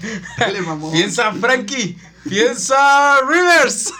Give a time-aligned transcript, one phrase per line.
[0.38, 0.92] Dale, mamón.
[0.92, 1.96] Piensa Frankie.
[2.28, 3.92] Piensa Rivers.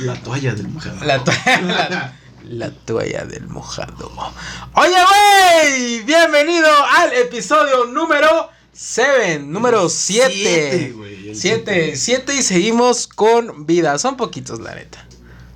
[0.00, 1.04] La toalla del mojado.
[1.04, 1.60] La toalla.
[1.62, 2.12] La,
[2.44, 4.32] la toalla del mojado.
[4.74, 6.02] Oye, güey.
[6.02, 9.40] Bienvenido al episodio número 7.
[9.40, 10.32] Número 7.
[10.32, 11.96] Siete, güey, el 7.
[11.96, 13.98] 7 y seguimos con vida.
[13.98, 15.06] Son poquitos, la neta.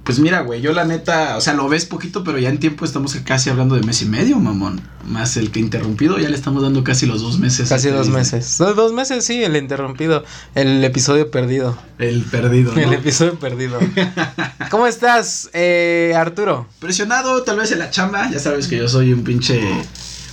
[0.04, 2.84] Pues mira, güey, yo la neta, o sea, lo ves poquito, pero ya en tiempo
[2.84, 4.80] estamos casi hablando de mes y medio, mamón.
[5.06, 7.68] Más el que interrumpido, ya le estamos dando casi los dos meses.
[7.68, 8.56] Casi dos meses.
[8.58, 10.24] Dos, dos meses, sí, el interrumpido.
[10.54, 11.76] El episodio perdido.
[11.98, 12.80] El perdido, ¿no?
[12.80, 13.78] El episodio perdido.
[14.70, 16.66] ¿Cómo estás, eh, Arturo?
[16.78, 19.60] Presionado tal vez en la chamba, ya sabes que yo soy un pinche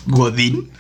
[0.06, 0.72] godín.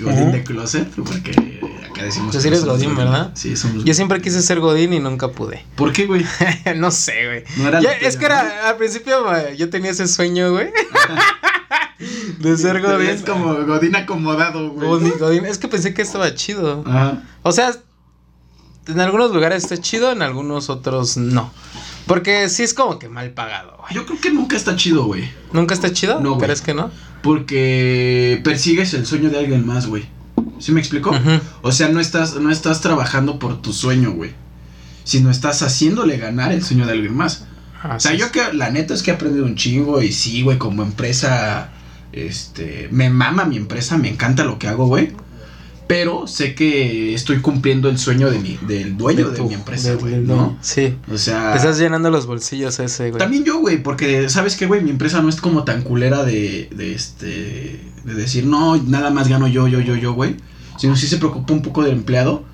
[0.00, 2.36] Godín de closet, porque acá decimos...
[2.36, 3.30] Que eres godín, ¿verdad?
[3.34, 5.64] Sí, somos Yo siempre quise ser Godín y nunca pude.
[5.76, 6.26] ¿Por qué, güey?
[6.76, 7.44] no sé, güey.
[7.56, 10.70] No era Ya, es que era, al principio yo tenía ese sueño, güey.
[12.40, 13.22] de ser Godín.
[13.22, 14.88] como godín acomodado, güey.
[14.88, 15.44] Godín, Godín.
[15.46, 16.84] Es que pensé que estaba chido.
[16.86, 17.22] Ajá.
[17.42, 17.74] O sea,
[18.86, 21.52] en algunos lugares está chido, en algunos otros no.
[22.06, 23.94] Porque sí es como que mal pagado, güey.
[23.94, 25.28] Yo creo que nunca está chido, güey.
[25.52, 26.20] ¿Nunca está chido?
[26.20, 26.38] No.
[26.38, 26.90] ¿Crees que no?
[27.22, 30.06] Porque persigues el sueño de alguien más, güey.
[30.58, 31.10] ¿Sí me explico?
[31.10, 31.40] Ujú.
[31.62, 34.32] O sea, no estás, no estás trabajando por tu sueño, güey.
[35.04, 37.46] Sino estás haciéndole ganar el sueño de alguien más.
[37.82, 40.42] Ah, O sea, yo que la neta es que he aprendido un chingo y sí,
[40.42, 41.70] güey, como empresa,
[42.12, 45.12] este, me mama mi empresa, me encanta lo que hago, güey.
[45.86, 49.90] Pero sé que estoy cumpliendo el sueño de mi, del dueño de, tu- mi empresa,
[49.90, 50.58] de- güey, de- ¿no?
[50.60, 50.96] Sí.
[51.12, 53.18] O sea, Te estás llenando los bolsillos ese, güey.
[53.20, 56.68] también yo, güey, porque sabes que, güey, mi empresa no es como tan culera de,
[56.74, 60.36] de este, de decir, no, nada más gano yo, yo, yo, yo, güey.
[60.78, 62.44] Sino sí se preocupa un poco del empleado.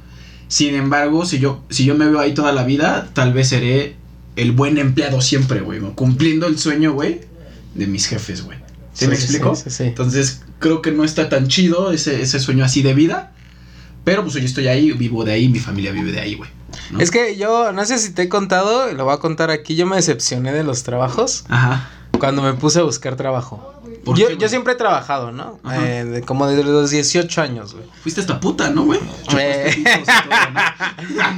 [0.48, 3.96] Sin embargo, si yo, si yo me veo ahí toda la vida, tal vez seré
[4.36, 7.22] el buen empleado siempre, güey, cumpliendo el sueño, güey,
[7.74, 8.58] de mis jefes, güey.
[8.92, 9.56] ¿Sí, me explico?
[9.56, 9.82] Sí, sí, sí.
[9.84, 13.32] Entonces, creo que no está tan chido ese, ese sueño así de vida.
[14.04, 16.50] Pero pues yo estoy ahí, vivo de ahí, mi familia vive de ahí, güey.
[16.90, 16.98] ¿no?
[17.00, 19.86] Es que yo, no sé si te he contado, lo voy a contar aquí, yo
[19.86, 21.88] me decepcioné de los trabajos Ajá.
[22.18, 23.68] cuando me puse a buscar trabajo.
[24.04, 25.60] ¿Por Yo, qué, yo siempre he trabajado, ¿no?
[25.70, 27.84] Eh, de- como desde los 18 años, güey.
[28.02, 28.98] Fuiste esta puta, ¿no, güey?
[29.38, 29.84] Eh.
[31.20, 31.36] Ah.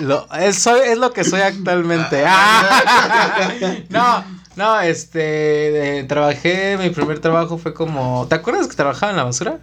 [0.00, 2.22] Lo, es, soy- es lo que soy actualmente.
[2.26, 3.50] Ah.
[3.88, 4.24] no,
[4.56, 9.24] no, este, eh, trabajé, mi primer trabajo fue como, ¿te acuerdas que trabajaba en la
[9.24, 9.58] basura?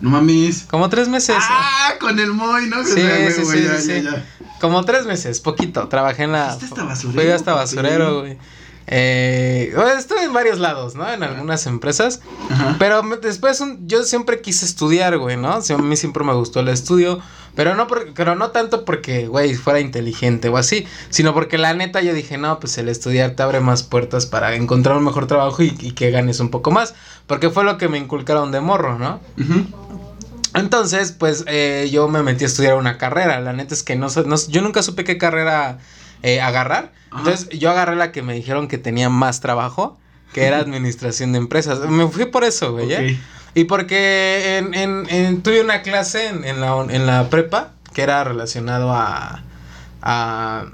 [0.00, 0.64] No mames.
[0.68, 1.36] Como tres meses.
[1.38, 2.84] Ah, con el Moy, ¿no?
[2.84, 4.24] Sí, sea, sí, güey, sí, ya, sí, ya.
[4.60, 5.88] Como tres meses, poquito.
[5.88, 6.48] Trabajé en la.
[6.50, 8.38] ¿Fuiste hasta basurero, Fui hasta basurero, güey.
[8.86, 11.10] Eh, bueno, estuve en varios lados, ¿no?
[11.10, 12.20] En algunas empresas.
[12.50, 12.76] Ajá.
[12.78, 15.52] Pero después un- yo siempre quise estudiar, güey, ¿no?
[15.52, 17.20] A mí siempre me gustó el estudio.
[17.56, 20.86] Pero no, por- pero no tanto porque, güey, fuera inteligente o así.
[21.10, 24.54] Sino porque la neta yo dije, no, pues el estudiar te abre más puertas para
[24.56, 26.94] encontrar un mejor trabajo y, y que ganes un poco más.
[27.26, 29.20] Porque fue lo que me inculcaron de morro, ¿no?
[30.54, 33.40] Entonces, pues eh, yo me metí a estudiar una carrera.
[33.40, 35.78] La neta es que no, sé- no yo nunca supe qué carrera
[36.22, 36.92] eh, agarrar.
[37.10, 37.18] Ajá.
[37.20, 39.98] Entonces yo agarré la que me dijeron que tenía más trabajo,
[40.32, 41.80] que era administración de empresas.
[41.88, 42.92] Me fui por eso, güey.
[42.92, 43.20] ¿eh?
[43.54, 48.02] Y porque en, en- en- tuve una clase en, en la, en la prepa que
[48.02, 49.42] era relacionado a,
[50.02, 50.64] a...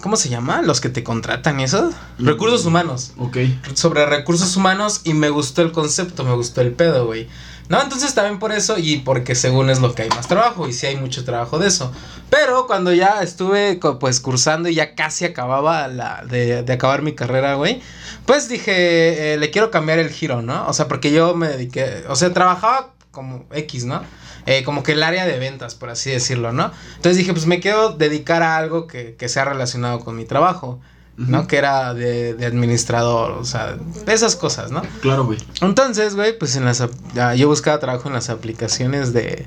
[0.00, 0.62] ¿Cómo se llama?
[0.62, 1.92] Los que te contratan y eso.
[2.18, 3.36] Recursos humanos Ok.
[3.74, 7.28] sobre recursos humanos y me gustó el concepto, me gustó el pedo, güey.
[7.68, 10.72] No, entonces también por eso y porque según es lo que hay más trabajo y
[10.72, 11.92] sí hay mucho trabajo de eso.
[12.28, 17.14] Pero cuando ya estuve pues cursando y ya casi acababa la de, de acabar mi
[17.14, 17.80] carrera, güey,
[18.26, 20.66] pues dije, eh, le quiero cambiar el giro, ¿no?
[20.66, 24.02] O sea, porque yo me dediqué, o sea, trabajaba como X, ¿no?
[24.46, 26.72] Eh, como que el área de ventas, por así decirlo, ¿no?
[26.96, 30.80] Entonces dije, pues me quiero dedicar a algo que, que sea relacionado con mi trabajo.
[31.16, 31.46] ¿No?
[31.46, 34.82] Que era de, de administrador, o sea, esas cosas, ¿no?
[35.00, 35.38] Claro, güey.
[35.60, 36.82] Entonces, güey, pues en las
[37.18, 39.46] ah, yo buscaba trabajo en las aplicaciones de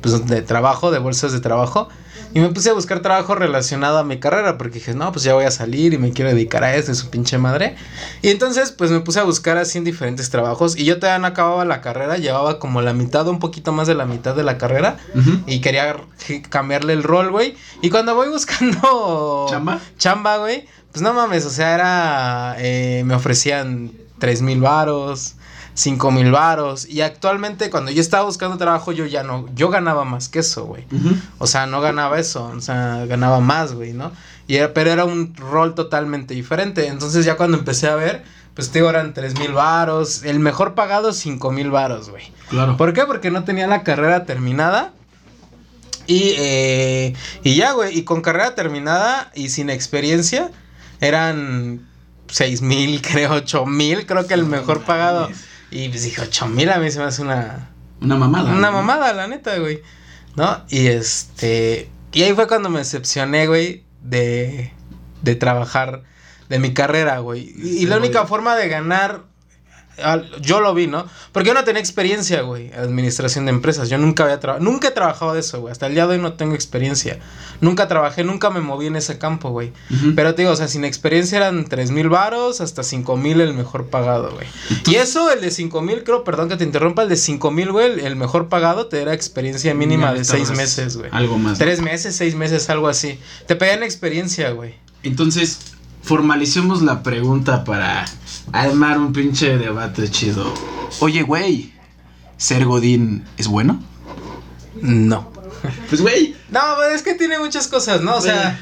[0.00, 1.88] pues de trabajo, de bolsas de trabajo
[2.32, 5.34] y me puse a buscar trabajo relacionado a mi carrera porque dije, "No, pues ya
[5.34, 7.76] voy a salir y me quiero dedicar a esto, es su pinche madre."
[8.22, 11.26] Y entonces, pues me puse a buscar así en diferentes trabajos y yo todavía no
[11.26, 14.58] acababa la carrera, llevaba como la mitad, un poquito más de la mitad de la
[14.58, 14.96] carrera
[15.46, 15.96] y quería
[16.48, 17.56] cambiarle el rol, güey.
[17.82, 19.80] Y cuando voy buscando ¿Chamba?
[19.98, 25.34] chamba, güey, pues no mames, o sea, era, eh, me ofrecían tres mil varos,
[25.80, 26.86] cinco mil varos.
[26.88, 30.66] Y actualmente cuando yo estaba buscando trabajo, yo ya no, yo ganaba más que eso,
[30.66, 30.84] güey.
[31.38, 34.12] O sea, no ganaba eso, o sea, ganaba más, güey, ¿no?
[34.46, 36.86] Y era, pero era un rol totalmente diferente.
[36.86, 38.24] Entonces ya cuando empecé a ver,
[38.54, 40.22] pues te digo, eran tres mil varos.
[40.24, 42.30] El mejor pagado, cinco mil varos, güey.
[42.50, 42.76] Claro.
[42.76, 43.06] ¿Por qué?
[43.06, 44.92] Porque no tenía la carrera terminada.
[46.06, 50.50] Y, eh, y ya, güey, y con carrera terminada y sin experiencia,
[51.00, 51.86] eran
[52.28, 55.30] seis mil, creo, ocho mil, creo que el mejor pagado.
[55.70, 57.70] Y pues dije, ocho mil a mí se me hace una,
[58.00, 58.50] Una mamada.
[58.52, 58.76] Una ¿no?
[58.78, 59.82] mamada, la neta, güey.
[60.36, 60.64] ¿No?
[60.68, 61.88] Y este.
[62.12, 64.72] Y ahí fue cuando me decepcioné, güey, de,
[65.22, 66.02] de trabajar,
[66.48, 67.52] de mi carrera, güey.
[67.56, 68.28] Y, Sí, la única güey.
[68.28, 69.24] forma de ganar,
[70.40, 71.06] yo lo vi, ¿no?
[71.32, 73.88] Porque yo no tenía experiencia, güey, administración de empresas.
[73.88, 75.72] Yo nunca había trabajado, nunca he trabajado de eso, güey.
[75.72, 77.18] Hasta el día de hoy no tengo experiencia.
[77.60, 79.72] Nunca trabajé, nunca me moví en ese campo, güey.
[80.16, 83.54] Pero te digo, o sea, sin experiencia eran tres mil varos hasta cinco mil el
[83.54, 84.46] mejor pagado, güey.
[84.86, 87.72] Y eso, el de cinco mil, creo, perdón que te interrumpa, el de cinco mil,
[87.72, 91.10] güey, el, mejor pagado te era experiencia mínima de seis meses, güey.
[91.12, 91.58] Algo más.
[91.58, 93.18] Tres meses, seis meses, algo así.
[93.46, 94.74] Te pedían experiencia, güey.
[95.02, 95.58] Entonces,
[96.02, 98.04] formalicemos la pregunta para
[98.52, 100.52] armar un pinche debate chido.
[101.00, 101.72] Oye, güey,
[102.36, 103.82] ¿ser Godín es bueno?
[104.80, 105.30] No.
[105.88, 106.34] Pues, güey.
[106.50, 108.16] No, pues es que tiene muchas cosas, ¿no?
[108.16, 108.58] O sea,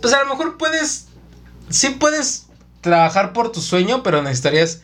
[0.00, 1.06] pues a lo mejor puedes,
[1.70, 2.46] sí puedes
[2.80, 4.82] trabajar por tu sueño, pero necesitarías,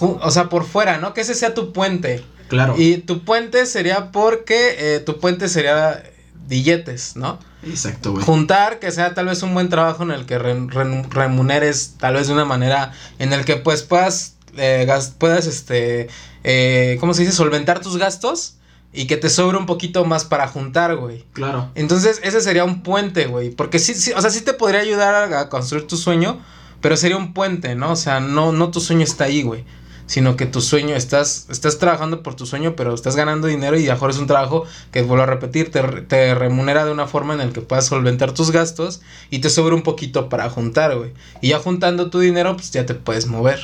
[0.00, 1.14] o sea, por fuera, ¿no?
[1.14, 2.24] Que ese sea tu puente.
[2.48, 2.74] Claro.
[2.78, 6.02] Y tu puente sería porque eh, tu puente sería
[6.48, 7.38] billetes, ¿no?
[7.62, 8.24] Exacto, güey.
[8.24, 12.14] Juntar, que sea tal vez un buen trabajo en el que re- re- remuneres tal
[12.14, 16.08] vez de una manera en el que pues puedas, eh, gas- puedas, este,
[16.44, 17.32] eh, ¿cómo se dice?
[17.34, 18.54] Solventar tus gastos
[18.92, 21.24] y que te sobre un poquito más para juntar, güey.
[21.34, 21.70] Claro.
[21.74, 23.50] Entonces, ese sería un puente, güey.
[23.50, 26.40] Porque sí, sí, o sea, sí te podría ayudar a, a construir tu sueño,
[26.80, 27.92] pero sería un puente, ¿no?
[27.92, 29.64] O sea, no, no tu sueño está ahí, güey.
[30.08, 33.86] Sino que tu sueño, estás, estás trabajando por tu sueño, pero estás ganando dinero y
[33.86, 37.38] mejor es un trabajo que, vuelvo a repetir, te, te remunera de una forma en
[37.40, 41.10] la que puedas solventar tus gastos y te sobra un poquito para juntar, güey.
[41.42, 43.60] Y ya juntando tu dinero, pues ya te puedes mover.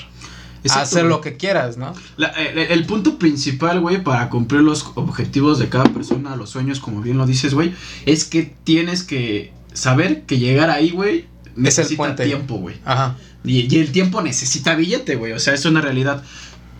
[0.63, 1.93] Exacto, a hacer lo que quieras, ¿no?
[2.17, 6.81] La- el, el punto principal, güey, para cumplir los objetivos de cada persona, los sueños,
[6.81, 7.75] como bien lo dices, güey,
[8.07, 11.27] es que tienes que saber que llegar ahí, güey,
[11.57, 12.25] necesita puente.
[12.25, 12.77] tiempo, güey.
[12.85, 13.17] Ajá.
[13.45, 15.33] Y, y el tiempo necesita billete, güey.
[15.33, 16.23] O sea, es una realidad.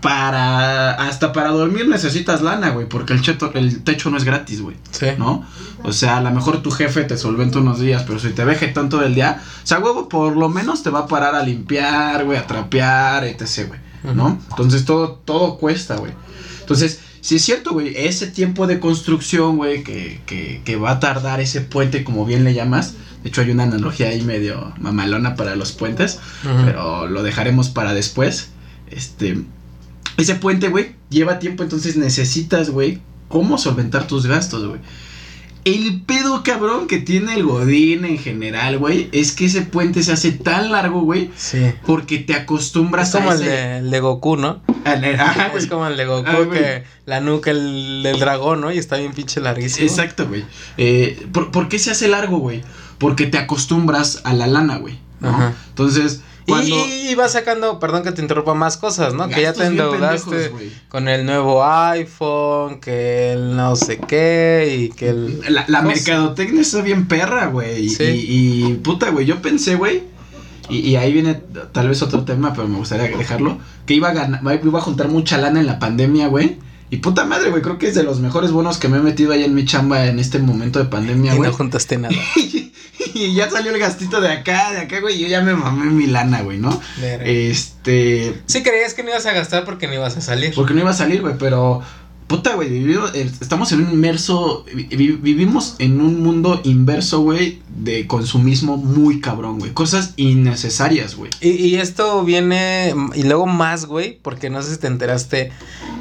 [0.01, 0.93] Para.
[0.93, 2.89] Hasta para dormir necesitas lana, güey.
[2.89, 4.77] Porque el, cheto, el techo no es gratis, güey.
[4.91, 5.07] Sí.
[5.19, 5.47] ¿No?
[5.83, 8.55] O sea, a lo mejor tu jefe te solventa unos días, pero si te ve
[8.55, 11.43] jetón todo el día, o sea, huevo, por lo menos te va a parar a
[11.43, 13.81] limpiar, güey, a trapear, etc, güey.
[14.15, 14.39] ¿No?
[14.51, 16.13] Entonces todo, todo cuesta, güey.
[16.61, 21.01] Entonces, si es cierto, güey, ese tiempo de construcción, güey, que, que, que va a
[21.01, 22.95] tardar ese puente, como bien le llamas.
[23.25, 26.21] De hecho, hay una analogía ahí medio mamalona para los puentes
[26.67, 28.51] pero lo dejaremos para después.
[28.91, 29.39] Este,
[30.19, 34.81] ese puente, güey, lleva tiempo, entonces necesitas, güey, cómo solventar tus gastos, güey.
[35.65, 40.13] El pedo cabrón que tiene el Godín en general, güey, es que ese puente se
[40.13, 41.73] hace tan largo, güey, Sí.
[41.87, 43.51] porque te acostumbras Es como a el ese...
[43.51, 44.61] de, el de Goku, ¿no?
[44.85, 45.17] güey.
[45.57, 48.71] Es como el de Goku Ah, que la nuca el, dragón, ¿no?
[48.71, 49.87] Y está bien pinche larguísimo.
[49.87, 50.45] Exacto, güey.
[50.77, 52.63] Eh, ¿por, por qué se hace largo, güey?
[52.99, 54.99] Porque te acostumbras a la lana, güey.
[55.21, 55.31] ¿no?
[55.31, 55.55] Ajá.
[55.69, 56.77] Entonces, Y, cuando...
[56.77, 59.29] y, y vas sacando, perdón que te interrumpa, más cosas, ¿no?
[59.29, 64.89] que ya te endeudaste pendejos, con el nuevo iPhone, que el no sé qué, y
[64.91, 65.41] que el...
[65.49, 67.89] La, la mercadotecnia está bien perra, güey.
[67.89, 68.05] Sí.
[68.05, 70.03] Y, y, puta, güey, yo pensé, güey.
[70.69, 71.35] Y, y ahí viene
[71.73, 73.59] tal vez otro tema, pero me gustaría dejarlo.
[73.87, 76.59] Que iba a ganar, iba a juntar mucha lana en la pandemia, güey.
[76.91, 79.33] Y puta madre, güey, creo que es de los mejores bonos que me he metido
[79.33, 81.51] ahí en mi chamba en este momento de pandemia, Y güey.
[81.51, 82.15] no juntaste nada.
[83.15, 85.17] y ya salió el gastito de acá, de acá, güey.
[85.17, 86.81] y Yo ya me mamé mi lana, güey, ¿no?
[87.01, 87.25] Verga.
[87.25, 88.41] Este.
[88.47, 90.55] Sí creías que no ibas a gastar porque no ibas a salir.
[90.55, 91.83] Porque no iba a salir, güey, pero.
[92.27, 94.65] Puta, güey, eh, estamos en un inmerso.
[94.75, 99.73] vi- vi- vivimos en un mundo inverso, güey, de consumismo muy cabrón, güey.
[99.73, 101.31] Cosas innecesarias, güey.
[101.43, 105.53] Y, y esto viene, y luego más, güey, porque no sé si te enteraste,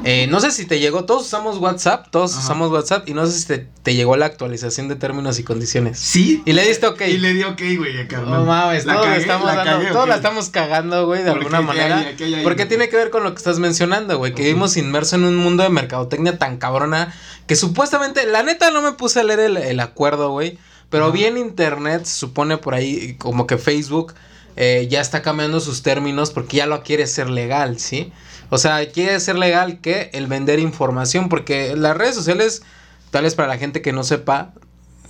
[0.04, 2.40] eh, no sé si te llegó, todos usamos WhatsApp, todos Ajá.
[2.42, 5.98] usamos WhatsApp, y no sé si te, te llegó la actualización de términos y condiciones.
[5.98, 6.42] Sí.
[6.44, 7.00] Y le diste ok.
[7.08, 8.30] Y le di ok, güey, carnal.
[8.40, 11.30] No mames, La todos, cagué, estamos la dando, cagué, todos la estamos cagando, güey, de
[11.30, 11.98] Porque alguna manera.
[11.98, 14.46] hay- aquí hay- porque tiene que ver con lo que estás mencionando, güey, que Ok.
[14.46, 17.14] vivimos inmerso en un mundo de mercadotecnia tan cabrona
[17.46, 20.58] que supuestamente, la neta no me puse a leer el, el acuerdo, güey,
[20.90, 21.12] pero Ajá.
[21.14, 24.14] vi en internet, se supone por ahí, como que Facebook
[24.56, 28.12] eh, ya está cambiando sus términos porque ya lo quiere ser legal, ¿sí?
[28.54, 32.62] O sea, quiere ser legal que el vender información, porque las redes sociales,
[33.10, 34.52] tal vez para la gente que no sepa,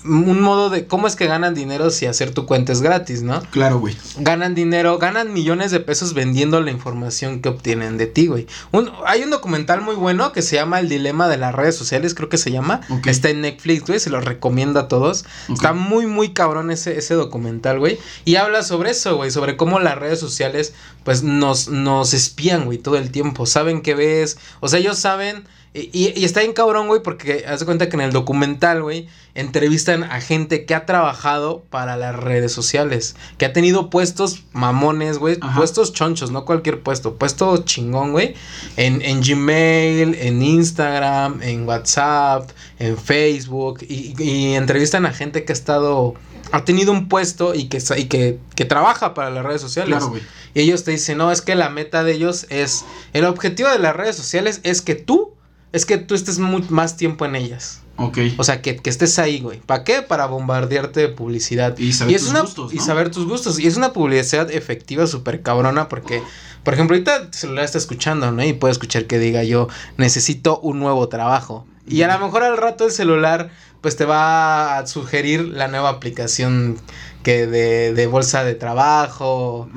[0.04, 3.40] un modo de cómo es que ganan dinero si hacer tu cuenta es gratis, ¿no?
[3.50, 3.96] Claro, güey.
[4.18, 8.46] Ganan dinero, ganan millones de pesos vendiendo la información que obtienen de ti, güey.
[8.72, 12.14] Un- hay un documental muy bueno que se llama El dilema de las redes sociales,
[12.14, 12.82] creo que se llama.
[12.90, 13.06] Ok.
[13.06, 15.24] Está en Netflix, güey, se lo recomiendo a todos.
[15.48, 17.98] Está muy, muy cabrón ese, ese documental, güey.
[18.24, 22.78] Y habla sobre eso, güey, sobre cómo las redes sociales, pues, nos, nos espían, güey,
[22.78, 23.46] todo el tiempo.
[23.46, 25.44] Saben qué ves, o sea, ellos saben
[25.76, 29.08] Y, y, está bien cabrón, güey, porque haz de cuenta que en el documental, güey,
[29.34, 35.18] entrevistan a gente que ha trabajado para las redes sociales, que ha tenido puestos mamones,
[35.18, 38.34] güey, puestos chonchos, no cualquier puesto, puesto chingón, güey,
[38.76, 45.52] en, en Gmail, en Instagram, en WhatsApp, en Facebook, y, y entrevistan a gente que
[45.52, 46.14] ha estado
[46.52, 49.98] ha tenido un puesto y que, y que, que trabaja para las redes sociales.
[49.98, 50.14] Claro.
[50.54, 53.80] Y ellos te dicen, no, es que la meta de ellos es, el objetivo de
[53.80, 55.33] las redes sociales es que tú,
[55.74, 57.82] es que tú estés más tiempo en ellas.
[57.96, 58.18] Ok.
[58.38, 59.58] O sea, que, que estés ahí, güey.
[59.58, 60.02] ¿Para qué?
[60.02, 61.76] Para bombardearte de publicidad.
[61.78, 62.72] Y saber tus gustos.
[62.72, 63.58] Y saber tus gustos.
[63.58, 66.22] Y es una publicidad efectiva súper cabrona porque,
[66.62, 68.44] por ejemplo, ahorita el celular está escuchando, ¿no?
[68.44, 69.66] Y puede escuchar que diga yo,
[69.96, 71.66] necesito un nuevo trabajo.
[71.88, 73.50] Y a lo mejor al rato el celular
[73.80, 76.78] pues te va a sugerir la nueva aplicación
[77.24, 79.68] que de, de bolsa de trabajo,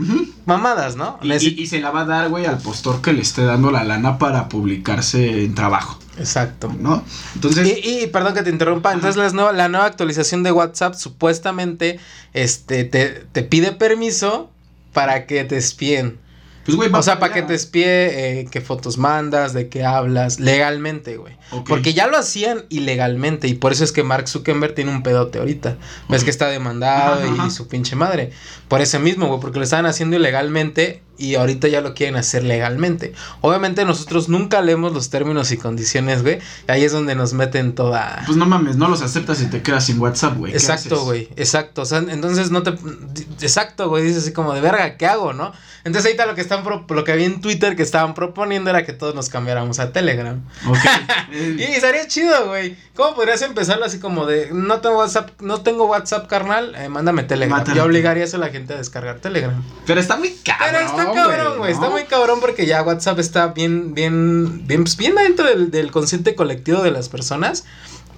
[0.46, 1.18] mamadas, ¿no?
[1.24, 3.84] Y, y, se la va a dar, güey, al postor que le esté dando la
[3.84, 5.98] lana para publicarse en trabajo.
[6.20, 6.72] Exacto.
[6.80, 7.04] ¿No?
[7.36, 7.68] Entonces...
[7.68, 12.00] Y, y perdón que te interrumpa, entonces la nueva, la nueva actualización de WhatsApp supuestamente
[12.34, 14.52] este, te, te pide permiso
[14.94, 16.20] para que te espíen.
[16.76, 21.18] Pues, o sea, para que te espíe eh, qué fotos mandas, de qué hablas, legalmente,
[21.18, 21.38] güey.
[21.68, 25.40] Porque ya lo hacían ilegalmente y por eso es que Mark Zuckerberg tiene un pedote
[25.40, 25.78] ahorita.
[26.10, 28.32] Ves que está demandado y, su pinche madre.
[28.68, 32.44] Por ese mismo, güey, porque lo estaban haciendo ilegalmente y ahorita ya lo quieren hacer
[32.44, 33.14] legalmente.
[33.42, 36.40] Obviamente nosotros nunca leemos los términos y condiciones, güey.
[36.68, 38.24] Ahí es donde nos meten toda...
[38.26, 40.54] Pues no mames, no los aceptas y te quedas sin WhatsApp, güey.
[40.54, 41.30] Exacto, güey.
[41.36, 41.82] Exacto.
[41.82, 42.72] O sea, entonces no te...
[43.42, 44.04] Exacto, güey.
[44.04, 45.52] Dices así como de verga, ¿qué hago, no?
[45.84, 46.64] Entonces ahorita lo que están...
[46.64, 50.42] Lo que había en Twitter que estaban proponiendo era que todos nos cambiáramos a Telegram.
[50.68, 50.78] Ok.
[51.34, 52.78] y sería chido, güey.
[52.96, 54.50] ¿Cómo podrías empezarlo así como de...
[54.52, 56.76] No tengo WhatsApp, no tengo WhatsApp, carnal.
[56.76, 57.64] Eh, mándame Telegram.
[57.74, 59.64] Yo obligaría a la gente a descargar Telegram.
[59.86, 60.66] Pero está muy caro.
[60.66, 61.72] Pero está cabrón, güey.
[61.72, 65.92] Está muy cabrón porque ya WhatsApp está bien, bien, bien, pues bien dentro del, del
[65.92, 67.66] consciente colectivo de las personas.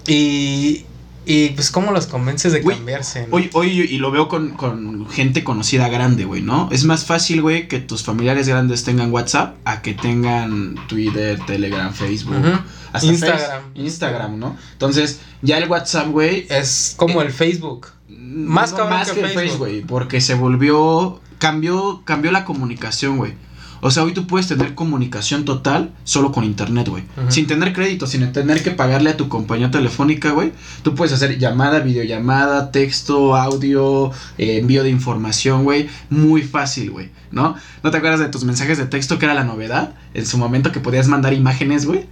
[0.07, 0.85] Y,
[1.29, 3.27] y pues, ¿cómo los convences de cambiarse?
[3.29, 6.69] Oye, y lo veo con, con gente conocida grande, güey, ¿no?
[6.71, 11.93] Es más fácil, güey, que tus familiares grandes tengan WhatsApp a que tengan Twitter, Telegram,
[11.93, 12.41] Facebook.
[12.91, 13.61] hasta Instagram.
[13.75, 14.57] Instagram, ¿no?
[14.71, 16.47] Entonces, ya el WhatsApp, güey.
[16.49, 17.89] Es como el Facebook.
[18.07, 19.81] Más, más que, Facebook, güey.
[19.81, 21.21] Porque se volvió.
[21.37, 23.35] Cambió, cambió la comunicación, güey.
[23.81, 27.03] O sea, hoy tú puedes tener comunicación total solo con internet, güey.
[27.29, 30.51] Sin tener crédito, sin tener que pagarle a tu compañía telefónica, güey.
[30.83, 35.89] Tú puedes hacer llamada, videollamada, texto, audio, eh, envío de información, güey.
[36.09, 37.55] Muy fácil, güey, ¿no?
[37.83, 39.93] ¿No te acuerdas de tus mensajes de texto que era la novedad?
[40.13, 42.05] En su momento que podías mandar imágenes, güey.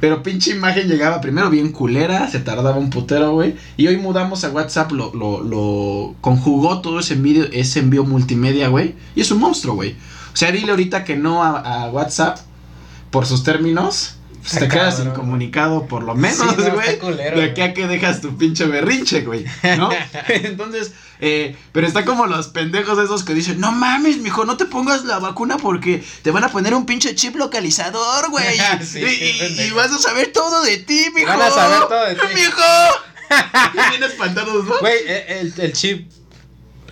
[0.00, 3.56] Pero pinche imagen llegaba primero bien culera, se tardaba un putero, güey.
[3.76, 8.68] Y hoy mudamos a WhatsApp, lo, lo, lo conjugó todo ese envío, ese envío multimedia,
[8.68, 8.94] güey.
[9.14, 9.96] Y es un monstruo, güey.
[10.38, 12.38] Sea, dile ahorita que no a, WhatsApp
[13.10, 14.14] por sus términos.
[14.40, 17.00] Pues te quedas incomunicado por lo menos, güey.
[17.34, 19.44] de aquí a que dejas tu pinche berrinche, güey.
[19.76, 19.90] ¿No?
[20.28, 24.66] Entonces, eh, pero está como los pendejos esos que dicen, no mames, mijo, no te
[24.66, 28.46] pongas la vacuna porque te van a poner un pinche chip localizador, güey.
[28.54, 31.26] y, vas a saber todo de ti, mijo.
[31.26, 32.26] Van a saber todo de ti.
[32.36, 33.88] Mijo.
[33.90, 34.78] Bien espantados, ¿no?
[34.78, 36.08] Güey, el, el chip.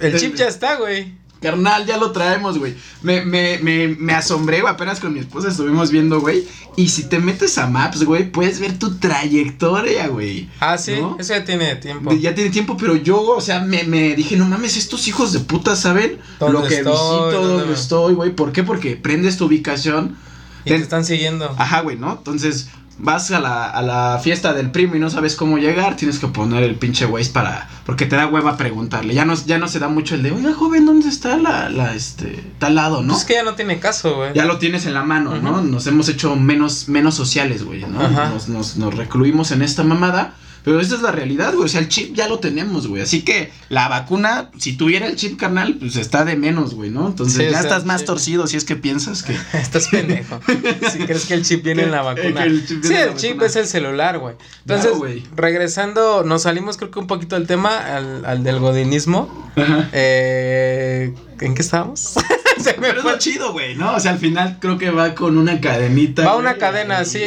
[0.00, 1.14] El chip ya está, güey.
[1.40, 2.74] Carnal, ya lo traemos, güey.
[3.02, 4.72] Me, me, me, me asombré, güey.
[4.72, 6.46] Apenas con mi esposa estuvimos viendo, güey.
[6.76, 10.48] Y si te metes a Maps, güey, puedes ver tu trayectoria, güey.
[10.60, 12.12] Ah, sí, eso ya tiene tiempo.
[12.14, 15.40] Ya tiene tiempo, pero yo, o sea, me, me dije, no mames, estos hijos de
[15.40, 18.30] puta saben lo que visito, dónde estoy, güey.
[18.30, 18.62] ¿Por qué?
[18.62, 20.16] Porque prendes tu ubicación.
[20.64, 21.54] Y te están siguiendo.
[21.58, 22.12] Ajá, güey, ¿no?
[22.12, 26.18] Entonces, vas a la, a la fiesta del primo y no sabes cómo llegar, tienes
[26.18, 27.68] que poner el pinche Waze para.
[27.84, 29.14] Porque te da hueva preguntarle.
[29.14, 31.94] Ya no, ya no se da mucho el de, oiga, joven, ¿dónde está la, la
[31.94, 33.08] este, tal lado, no?
[33.08, 34.34] Pues es que ya no tiene caso, güey.
[34.34, 35.62] Ya lo tienes en la mano, ¿no?
[35.62, 38.08] Nos hemos hecho menos, menos sociales, güey, ¿no?
[38.08, 40.34] Nos, nos, nos recluimos en esta mamada.
[40.66, 41.66] Pero esta es la realidad, güey.
[41.66, 43.00] O sea, el chip ya lo tenemos, güey.
[43.00, 47.06] Así que la vacuna, si tuviera el chip carnal, pues está de menos, güey, ¿no?
[47.06, 49.36] Entonces ya estás más torcido si es que piensas que.
[49.56, 50.40] estás pendejo.
[50.92, 52.46] si crees que el chip viene en la vacuna.
[52.82, 54.34] sí, el chip es el celular, güey.
[54.66, 59.52] Entonces, regresando, nos salimos creo que un poquito del tema, al, al del godinismo.
[59.54, 59.88] Ajá.
[59.92, 62.14] Eh, ¿En qué estábamos?
[62.62, 63.18] se me Pero fue.
[63.18, 63.94] chido, güey, ¿no?
[63.94, 66.24] O sea, al final creo que va con una cadenita.
[66.24, 67.20] Va una cadena, sí.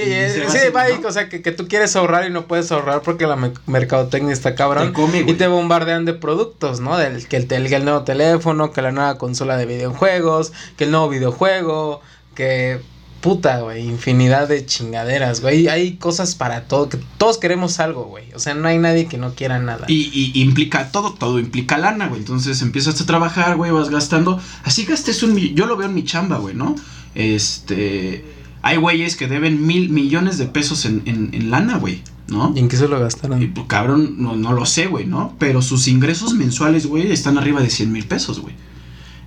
[0.47, 3.27] sí, va ahí, o sea, que, que, tú quieres ahorrar y no puedes ahorrar porque
[3.27, 4.93] la mercadotecnia está cabrón.
[5.27, 6.97] y te bombardean de productos, ¿no?
[6.97, 11.09] Del, que, el, el nuevo teléfono, que la nueva consola de videojuegos, que el nuevo
[11.09, 12.01] videojuego,
[12.35, 12.79] que
[13.21, 15.67] puta, güey, infinidad de chingaderas, güey.
[15.67, 18.25] Hay cosas para todo, que todos queremos algo, güey.
[18.33, 19.85] O sea, no hay nadie que no quiera nada.
[19.87, 22.21] Y, y implica todo, todo implica lana, güey.
[22.21, 24.39] Entonces empiezas a trabajar, güey, vas gastando.
[24.63, 25.37] Así gastes un...
[25.37, 26.75] Yo lo veo en mi chamba, güey, ¿no?
[27.15, 28.25] Este...
[28.61, 32.51] Hay güeyes que deben mil millones de pesos en, en, en lana, güey, ¿no?
[32.53, 33.41] ¿Y en qué se lo gastaron?
[33.41, 35.33] Y, pues, cabrón, no, no lo sé, güey, ¿no?
[35.39, 38.53] Pero sus ingresos mensuales, güey, están arriba de 100 mil pesos, güey.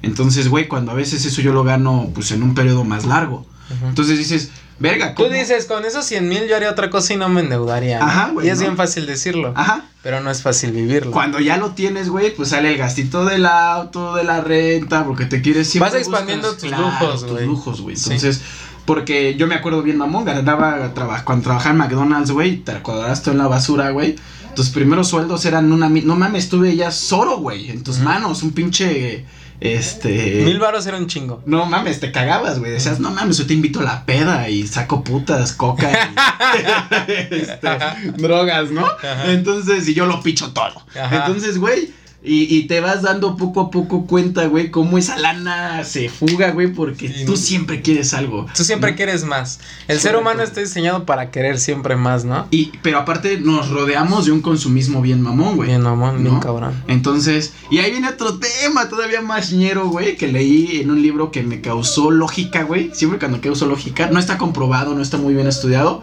[0.03, 3.47] Entonces, güey, cuando a veces eso yo lo gano, pues en un periodo más largo.
[3.89, 5.35] Entonces dices, verga, Tú ¿cómo?
[5.35, 7.99] dices, con esos 100 mil yo haría otra cosa y no me endeudaría.
[7.99, 8.05] ¿no?
[8.05, 8.65] Ajá, güey, Y es ¿no?
[8.65, 9.85] bien fácil decirlo, Ajá.
[10.03, 11.13] pero no es fácil vivirlo.
[11.13, 15.25] Cuando ya lo tienes, güey, pues sale el gastito del auto, de la renta, porque
[15.27, 15.91] te quieres siempre.
[15.91, 17.37] Vas expandiendo tus lujos, güey.
[17.39, 17.97] Tus lujos, güey.
[17.97, 18.11] Sí.
[18.13, 18.41] Entonces,
[18.85, 23.23] porque yo me acuerdo bien, mamón, ganaba traba- cuando trabajaba en McDonald's, güey, te acordarás
[23.23, 24.17] tú en la basura, güey.
[24.57, 25.89] Tus primeros sueldos eran una.
[25.89, 29.25] No mames, tuve ya solo, güey, en tus manos, un pinche.
[29.63, 30.43] Este.
[30.45, 31.41] Mil varos era un chingo.
[31.47, 32.73] No mames, te cagabas, güey.
[32.73, 37.69] Decías, no mames, yo te invito a la peda y saco putas, coca y este,
[38.17, 38.85] drogas, ¿no?
[38.85, 39.31] Ajá.
[39.31, 40.83] Entonces, y yo lo picho todo.
[41.01, 41.19] Ajá.
[41.19, 45.83] Entonces, güey, y, y te vas dando poco a poco cuenta, güey, cómo esa lana
[45.85, 47.25] se fuga, güey, porque Sí.
[47.25, 48.47] tú siempre quieres algo.
[48.55, 48.97] Tú siempre ¿no?
[48.97, 49.59] quieres más.
[49.89, 52.47] El ser humano está diseñado para querer siempre más, ¿no?
[52.51, 55.69] Y, pero aparte nos rodeamos de un consumismo bien mamón, güey.
[55.71, 56.81] Bien, mamón, bien cabrón.
[56.87, 61.33] Entonces, y ahí viene otro tema todavía más ñero, güey, que leí en un libro
[61.33, 62.91] que me causó lógica, güey.
[62.95, 66.03] Siempre cuando causa lógica, no está comprobado, no está muy bien estudiado.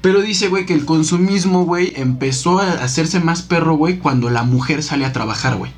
[0.00, 4.44] Pero dice, güey, que el consumismo, güey, empezó a hacerse más perro, güey, cuando la
[4.44, 5.72] mujer sale a trabajar, güey.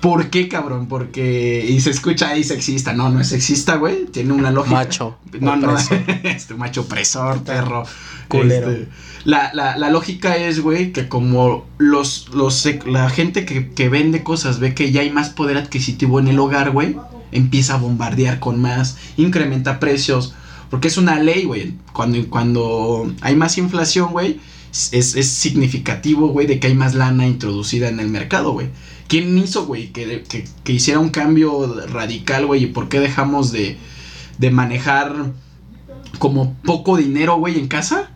[0.00, 0.86] ¿Por qué, cabrón?
[0.86, 1.66] Porque.
[1.68, 2.92] Y se escucha ahí sexista.
[2.92, 4.06] No, no es sexista, güey.
[4.06, 4.76] Tiene una lógica.
[4.76, 5.18] Macho.
[5.40, 5.76] No, no,
[6.24, 7.84] este macho opresor, perro.
[8.28, 8.70] Culero.
[8.70, 8.88] Este,
[9.24, 14.22] la, la, la lógica es, güey, que como los, los la gente que, que vende
[14.22, 16.96] cosas ve que ya hay más poder adquisitivo en el hogar, güey,
[17.30, 20.34] empieza a bombardear con más, incrementa precios,
[20.70, 21.74] porque es una ley, güey.
[21.92, 24.40] Cuando, cuando hay más inflación, güey,
[24.72, 28.68] es, es significativo, güey, de que hay más lana introducida en el mercado, güey.
[29.08, 32.64] ¿Quién hizo, güey, que, que, que hiciera un cambio radical, güey?
[32.64, 33.78] ¿Y por qué dejamos de,
[34.36, 35.32] de manejar
[36.18, 38.10] como poco dinero, güey, en casa?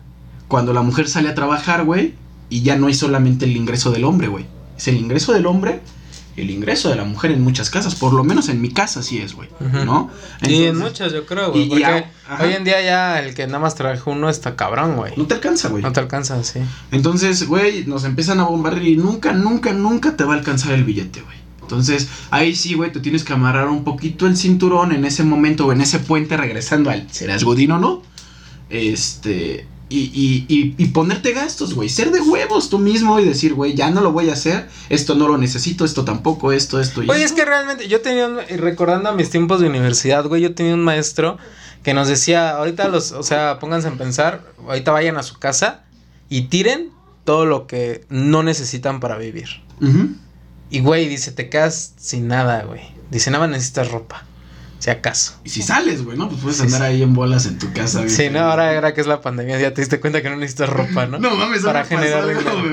[0.47, 2.13] Cuando la mujer sale a trabajar, güey,
[2.49, 4.45] y ya no es solamente el ingreso del hombre, güey.
[4.77, 5.81] Es el ingreso del hombre,
[6.35, 7.95] el ingreso de la mujer en muchas casas.
[7.95, 9.49] Por lo menos en mi casa sí es, güey.
[9.59, 10.09] ¿No?
[10.41, 11.69] y en Entonces, muchas, yo creo, güey.
[11.69, 12.05] Porque
[12.39, 15.13] hoy en día ya el que nada más trabaja uno está cabrón, güey.
[15.15, 15.83] No te alcanza, güey.
[15.83, 16.59] No te alcanza, sí.
[16.91, 20.83] Entonces, güey, nos empiezan a bombardear y nunca, nunca, nunca te va a alcanzar el
[20.83, 21.37] billete, güey.
[21.61, 25.67] Entonces, ahí sí, güey, tú tienes que amarrar un poquito el cinturón en ese momento
[25.67, 28.03] o en ese puente regresando al ¿serás godín o no?
[28.69, 31.89] Este, y, y, y, y ponerte gastos, güey.
[31.89, 35.15] Ser de huevos tú mismo y decir, güey, ya no lo voy a hacer, esto
[35.15, 38.39] no lo necesito, esto tampoco, esto, esto y Oye, es que realmente yo tenía, un,
[38.57, 41.37] recordando a mis tiempos de universidad, güey, yo tenía un maestro
[41.83, 45.83] que nos decía, ahorita los, o sea, pónganse en pensar, ahorita vayan a su casa
[46.29, 46.91] y tiren
[47.25, 49.61] todo lo que no necesitan para vivir.
[50.69, 52.81] Y, güey, dice, te quedas sin nada, güey.
[53.11, 54.25] Dice, nada más necesitas ropa,
[54.83, 55.35] si acaso.
[55.45, 56.27] Y si sales, güey, ¿no?
[56.27, 56.87] Pues puedes Sí, andar sí.
[56.87, 58.09] ahí en bolas en tu casa, güey.
[58.09, 60.67] Sí, no, ahora, ahora que es la pandemia, ya te diste cuenta que no necesitas
[60.67, 61.19] ropa, ¿no?
[61.19, 62.25] No mames, Para generar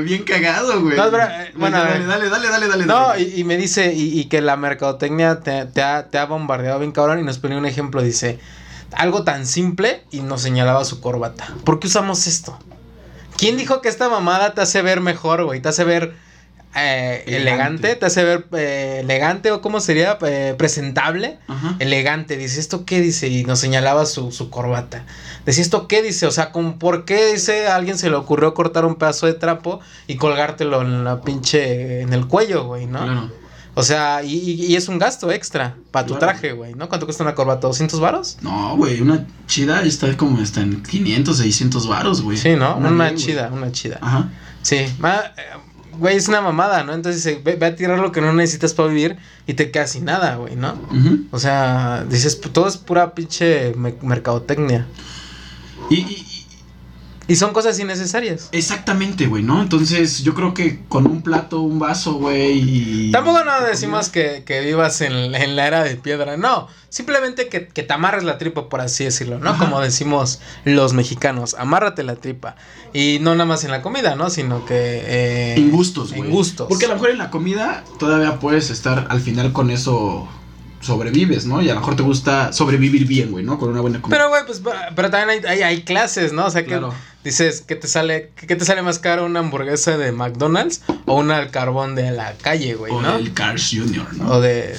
[0.03, 0.96] bien cagado, güey.
[0.96, 2.09] No, pero, eh, bueno, dale, ver.
[2.09, 2.87] dale, dale, dale, dale.
[2.87, 3.23] No, dale.
[3.23, 6.81] y, y me dice, y, y que la mercadotecnia te, te ha, te ha bombardeado
[6.81, 8.40] bien cabrón y nos ponía un ejemplo, dice,
[8.92, 11.55] algo tan simple y nos señalaba su corbata.
[11.64, 12.59] ¿Por qué usamos esto?
[13.37, 15.62] ¿Quién dijo que esta mamada te hace ver mejor, güey?
[15.62, 16.16] Te hace ver
[16.77, 17.37] eh, elegante.
[17.37, 17.97] Elegante.
[17.97, 21.39] te hace ver eh, elegante o cómo sería Eh, presentable.
[21.49, 21.77] Ajá.
[21.79, 23.29] Elegante, dice, ¿esto qué dice?
[23.29, 25.05] Y nos señalaba su, su corbata.
[25.47, 26.27] Decía, ¿esto qué dice?
[26.27, 29.35] O sea, ¿con ¿por qué dice a alguien se le ocurrió cortar un pedazo de
[29.35, 33.03] trapo y colgártelo en la pinche, en el cuello, güey, ¿no?
[33.05, 33.41] Claro.
[33.75, 36.27] O sea, y, y- es un gasto extra para tu Claro.
[36.33, 36.89] traje, güey, ¿no?
[36.89, 37.69] ¿Cuánto cuesta una corbata?
[37.69, 38.37] ¿200 varos?
[38.43, 42.37] No, güey, una chida está como está en 500, 600 varos, güey.
[42.37, 42.77] Sí, ¿no?
[42.77, 43.99] Una, bien, chida, una chida.
[44.03, 44.29] Ajá.
[44.63, 44.85] Sí,
[46.01, 46.93] güey, es una mamada, ¿no?
[46.95, 49.93] Entonces dice, ve, ve a tirar lo que no necesitas para vivir y te quedas
[49.93, 50.75] sin nada, güey, ¿no?
[51.31, 54.87] O sea, dices, "Pu- todo es pura pinche me- mercadotecnia.
[55.91, 56.27] y, y-
[57.33, 58.49] y- son cosas innecesarias.
[58.53, 59.61] exactamente, güey, ¿no?
[59.62, 62.59] Entonces, yo creo que con un plato, un vaso, güey.
[63.09, 66.69] y- Tampoco no decimos que, que vivas en, en la era de piedra, no.
[66.88, 69.51] Simplemente que, que te amarres la tripa, por así decirlo, ¿no?
[69.51, 69.64] Ajá.
[69.64, 72.57] Como decimos los mexicanos, amárrate la tripa.
[72.93, 74.29] Y no nada más en la comida, ¿no?
[74.31, 74.75] Sino que...
[75.05, 76.29] eh, En gustos, güey.
[76.29, 76.66] En gustos.
[76.69, 80.29] Porque a lo mejor en la comida todavía puedes estar al final con eso
[80.81, 81.61] sobrevives, ¿no?
[81.62, 83.59] Y a lo mejor te gusta sobrevivir bien, güey, ¿no?
[83.59, 84.16] Con una buena comida.
[84.16, 84.62] Pero, güey, pues,
[84.97, 86.47] pero también hay, hay, hay clases, ¿no?
[86.47, 86.95] O sea, que Claro.
[87.25, 91.37] Dices, que te sale que te sale más caro una hamburguesa de McDonald's o una
[91.37, 93.17] al carbón de la calle, güey, o ¿no?
[93.17, 94.31] el Cars Junior, ¿no?
[94.31, 94.77] O de...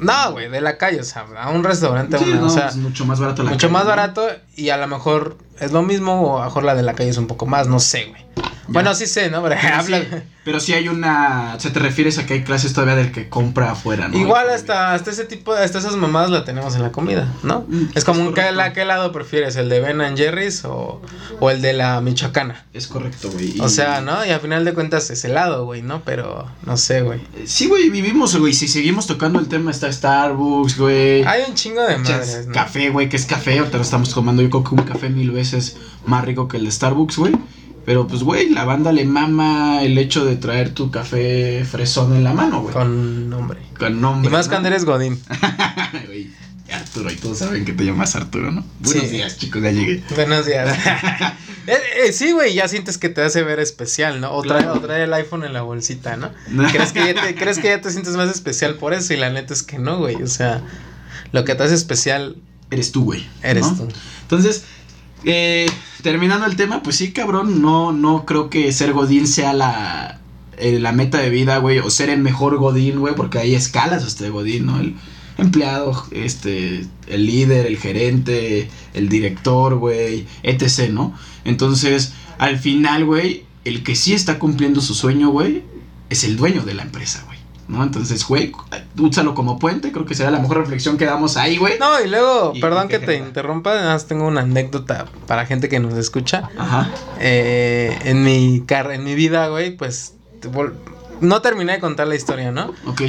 [0.00, 2.68] No, güey, de la calle, o sea, a un restaurante, Sí, una, no, o sea...
[2.68, 3.88] es mucho más barato la mucho calle, más ¿no?
[3.90, 6.94] barato y a lo mejor es lo mismo o a lo mejor la de la
[6.94, 8.22] calle es un poco más, no sé, güey.
[8.68, 9.42] Bueno, sí sé, ¿no?
[9.42, 10.06] Pero, Pero habla- sí,
[10.44, 11.54] pero sí hay una.
[11.56, 14.16] O sea, te refieres a que hay clases todavía del que compra afuera, ¿no?
[14.18, 17.64] Igual hasta, hasta ese tipo, hasta esas mamadas la tenemos en la comida, ¿no?
[17.68, 19.56] Mm, es como es un, ¿qué, la- ¿qué lado prefieres?
[19.56, 21.00] ¿El de Ben and Jerry's o,
[21.40, 22.64] o el de la Michoacana?
[22.72, 23.60] Es correcto, güey.
[23.60, 24.24] O sea, ¿no?
[24.24, 26.02] Y al final de cuentas es helado, güey, ¿no?
[26.04, 27.20] Pero no sé, güey.
[27.36, 28.52] Eh, Sí, güey, vivimos, güey.
[28.54, 31.22] Si seguimos tocando el tema, está Starbucks, güey.
[31.24, 32.52] Hay un chingo de madres, ¿no?
[32.52, 33.58] Café, güey, que es café.
[33.58, 34.42] Ahorita lo estamos tomando.
[34.42, 37.32] Yo creo que un café mil veces más rico que el de Starbucks, güey.
[37.84, 42.22] Pero pues, güey, la banda le mama el hecho de traer tu café fresón en
[42.24, 42.72] la mano, güey.
[42.72, 43.58] Con, Con nombre.
[43.90, 44.28] nombre.
[44.28, 44.50] Y más ¿no?
[44.52, 45.20] cuando eres Godín.
[46.06, 46.30] Güey,
[46.72, 48.64] Arturo, y todos saben que te llamas Arturo, ¿no?
[48.80, 50.02] Buenos días, chicos, ya llegué.
[50.14, 50.76] Buenos días.
[51.64, 54.32] Eh, eh, sí, güey, ya sientes que te hace ver especial, ¿no?
[54.32, 54.78] O trae, Claro.
[54.78, 56.32] o trae el iPhone en la bolsita, ¿no?
[56.72, 59.14] ¿Crees que, ya te, ¿Crees que ya te sientes más especial por eso?
[59.14, 60.20] Y la neta es que no, güey.
[60.24, 60.60] O sea,
[61.30, 62.34] lo que te hace especial
[62.72, 63.24] Eres tú, güey.
[63.44, 63.76] eres ¿no?
[63.76, 63.88] tú.
[64.22, 64.64] Entonces,
[65.24, 65.66] eh,
[66.02, 70.20] terminando el tema, pues sí, cabrón, no, no creo que ser Godín sea la,
[70.58, 74.04] eh, la meta de vida, güey, o ser el mejor Godín, güey, porque hay escalas
[74.04, 74.78] hasta de Godín, ¿no?
[74.80, 74.96] El
[75.38, 81.14] empleado, este, el líder, el gerente, el director, güey, etc., ¿no?
[81.44, 85.62] Entonces, al final, güey, el que sí está cumpliendo su sueño, güey,
[86.10, 87.31] es el dueño de la empresa, güey.
[87.72, 87.82] ¿No?
[87.82, 88.52] Entonces, güey,
[88.98, 91.78] úsalo como puente, creo que será la mejor reflexión que damos ahí, güey.
[91.78, 95.70] No, y luego, Y- perdón que te interrumpa, nada más tengo una anécdota para gente
[95.70, 96.50] que nos escucha.
[96.58, 96.90] Ajá.
[97.18, 100.14] Eh, en mi car en mi vida, güey, pues
[101.22, 102.74] no terminé de contar la historia, ¿no?
[102.86, 103.02] Ok.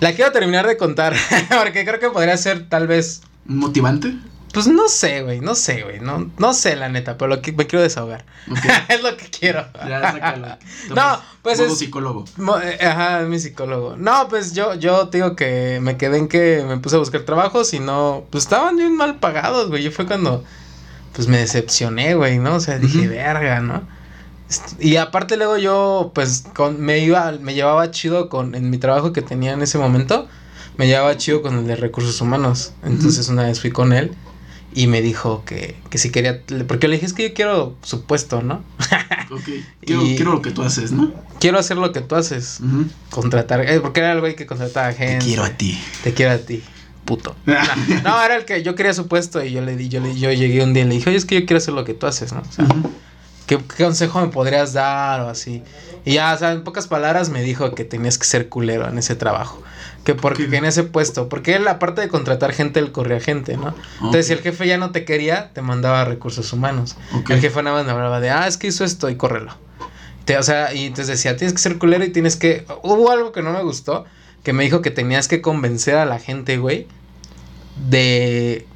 [0.00, 1.14] La quiero terminar de contar,
[1.62, 4.14] porque creo que podría ser tal vez, ¿Motivante?
[4.64, 7.52] Pues no sé, güey, no sé, güey, no, no sé la neta, pero lo que
[7.52, 8.24] me quiero desahogar.
[8.88, 9.66] Es lo que quiero.
[9.88, 10.48] ya, sácalo.
[10.94, 12.24] No, pues es- psicólogo.
[12.62, 13.96] Eh, Ajá, es mi psicólogo.
[13.96, 17.22] No, pues yo, yo te digo que me quedé en que me puse a buscar
[17.22, 19.82] trabajos y no, pues estaban bien mal pagados, güey.
[19.82, 20.42] Yo fue cuando,
[21.14, 22.54] pues me decepcioné, güey, ¿no?
[22.56, 23.82] O sea, dije, verga, ¿no?
[24.50, 28.78] Est- Y aparte luego yo, pues, con, me iba, me llevaba chido con, en mi
[28.78, 30.26] trabajo que tenía en ese momento,
[30.78, 32.72] me llevaba chido con el de recursos humanos.
[32.84, 34.14] Entonces una vez fui con él
[34.74, 38.04] y me dijo que, que si quería, porque le dije, es que yo quiero su
[38.04, 38.62] puesto, ¿no?
[39.30, 39.42] Ok.
[39.84, 41.12] Quiero, Y- quiero lo que tú haces, ¿no?
[41.38, 42.60] quiero hacer lo que tú haces.
[43.10, 45.24] Contratar, eh, porque era el güey que contrataba Te gente.
[45.26, 45.78] quiero a ti.
[46.02, 46.62] Te quiero a ti,
[47.04, 47.36] puto.
[47.46, 47.54] No,
[48.02, 50.32] no, era el que yo quería su puesto y yo le di, yo le, yo
[50.32, 52.06] llegué un día y le dije, oye, es que yo quiero hacer lo que tú
[52.06, 52.40] haces, ¿no?
[52.40, 52.66] O sea.
[53.46, 55.62] ¿qué, qué consejo me podrías dar o así?
[56.06, 58.96] Y ya, o sea, en pocas palabras me dijo que tenías que ser culero en
[58.98, 59.62] ese trabajo.
[60.04, 63.74] Que porque en ese puesto, porque él aparte de contratar gente, él corría gente, ¿no?
[63.96, 66.96] Entonces, si el jefe ya no te quería, te mandaba recursos humanos.
[67.34, 69.54] El jefe nada más me hablaba de, ah, es que hizo esto y córrelo.
[70.24, 72.64] Te- o sea, y entonces decía, tienes que ser culero y tienes que...
[72.82, 74.06] Hubo algo que no me gustó,
[74.44, 76.86] que me dijo que tenías que convencer a la gente, güey,
[77.90, 78.66] de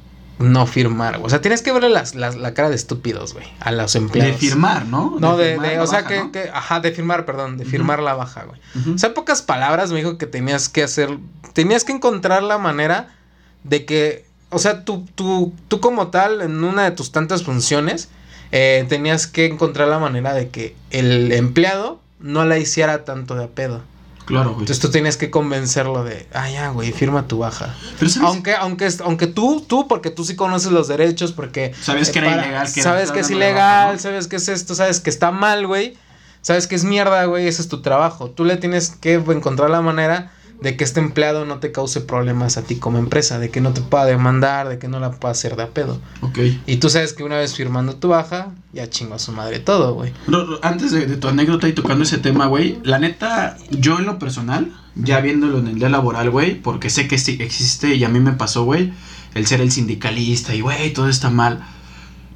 [0.43, 1.15] no firmar.
[1.17, 1.25] güey.
[1.25, 3.99] O sea, tienes que verle las, las- la cara de estúpidos, güey, a los De
[3.99, 4.37] empleados.
[4.37, 5.15] firmar, ¿no?
[5.19, 6.31] No, de, de- o sea, baja, que, ¿no?
[6.31, 8.59] que, ajá, de firmar, perdón, de firmar la baja, güey.
[8.93, 11.17] O sea, en pocas palabras me dijo que tenías que hacer,
[11.53, 13.15] tenías que encontrar la manera
[13.63, 18.09] de que, o sea, tú, tú, tú como tal, en una de tus tantas funciones,
[18.51, 23.45] eh, tenías que encontrar la manera de que el empleado no la hiciera tanto de
[23.45, 23.81] a pedo.
[24.25, 24.61] Claro, güey.
[24.61, 27.75] Entonces tú tenías que convencerlo de, ah, ya, güey, firma tu baja.
[27.99, 28.27] Pero ¿sabes?
[28.27, 32.21] Aunque, aunque, aunque tú, tú, porque tú sí conoces los derechos, porque Sabes que eh,
[32.21, 32.73] era para- ilegal.
[32.73, 33.99] Que sabes era que es ilegal, baja, ¿no?
[33.99, 35.97] sabes que es esto, sabes que está mal, güey.
[36.41, 38.29] Sabes que es mierda, güey, ese es tu trabajo.
[38.29, 42.57] Tú le tienes que encontrar la manera de que este empleado no te cause problemas
[42.57, 45.31] a ti como empresa, de que no te pueda demandar, de que no la pueda
[45.33, 45.99] hacer de a pedo.
[46.21, 46.39] Ok.
[46.65, 49.93] Y tú sabes que una vez firmando tu baja, ya chingo a su madre todo,
[49.93, 50.13] güey.
[50.61, 54.19] Antes de, de tu anécdota y tocando ese tema, güey, la neta, yo en lo
[54.19, 58.09] personal, ya viéndolo en el día laboral, güey, porque sé que sí existe y a
[58.09, 58.93] mí me pasó, güey,
[59.33, 61.65] el ser el sindicalista y, güey, todo está mal.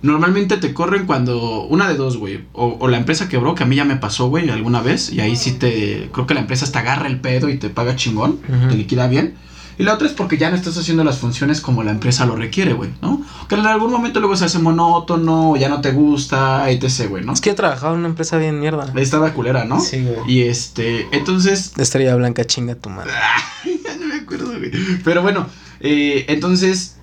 [0.01, 3.65] Normalmente te corren cuando, una de dos, güey, o, o la empresa quebró, que a
[3.65, 6.65] mí ya me pasó, güey, alguna vez, y ahí sí te, creo que la empresa
[6.65, 9.35] hasta agarra el pedo y te paga chingón, te liquida bien.
[9.79, 12.35] Y la otra es porque ya no estás haciendo las funciones como la empresa lo
[12.35, 13.23] requiere, güey, ¿no?
[13.47, 17.33] Que en algún momento luego se hace monótono, ya no te guta, etc., güey, ¿no?
[17.33, 18.91] Es que he trabajado en una empresa bien mierda.
[18.95, 19.79] Estaba culera, ¿no?
[19.79, 20.31] Sí, güey.
[20.31, 23.11] Y este, entonces, Estrella Blanca, chinga tu madre.
[23.85, 24.71] ya no me acuerdo, güey.
[25.03, 25.45] Pero bueno,
[25.79, 26.96] eh, entonces,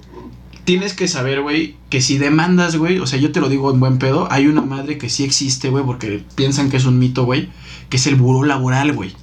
[0.64, 3.80] tienes que saber, güey, que si demandas, güey, o sea, yo te lo digo en
[3.80, 7.24] buen pedo, hay una madre que sí existe, güey, porque piensan que es un mito,
[7.24, 7.50] güey,
[7.90, 9.14] que es el buró laboral, güey,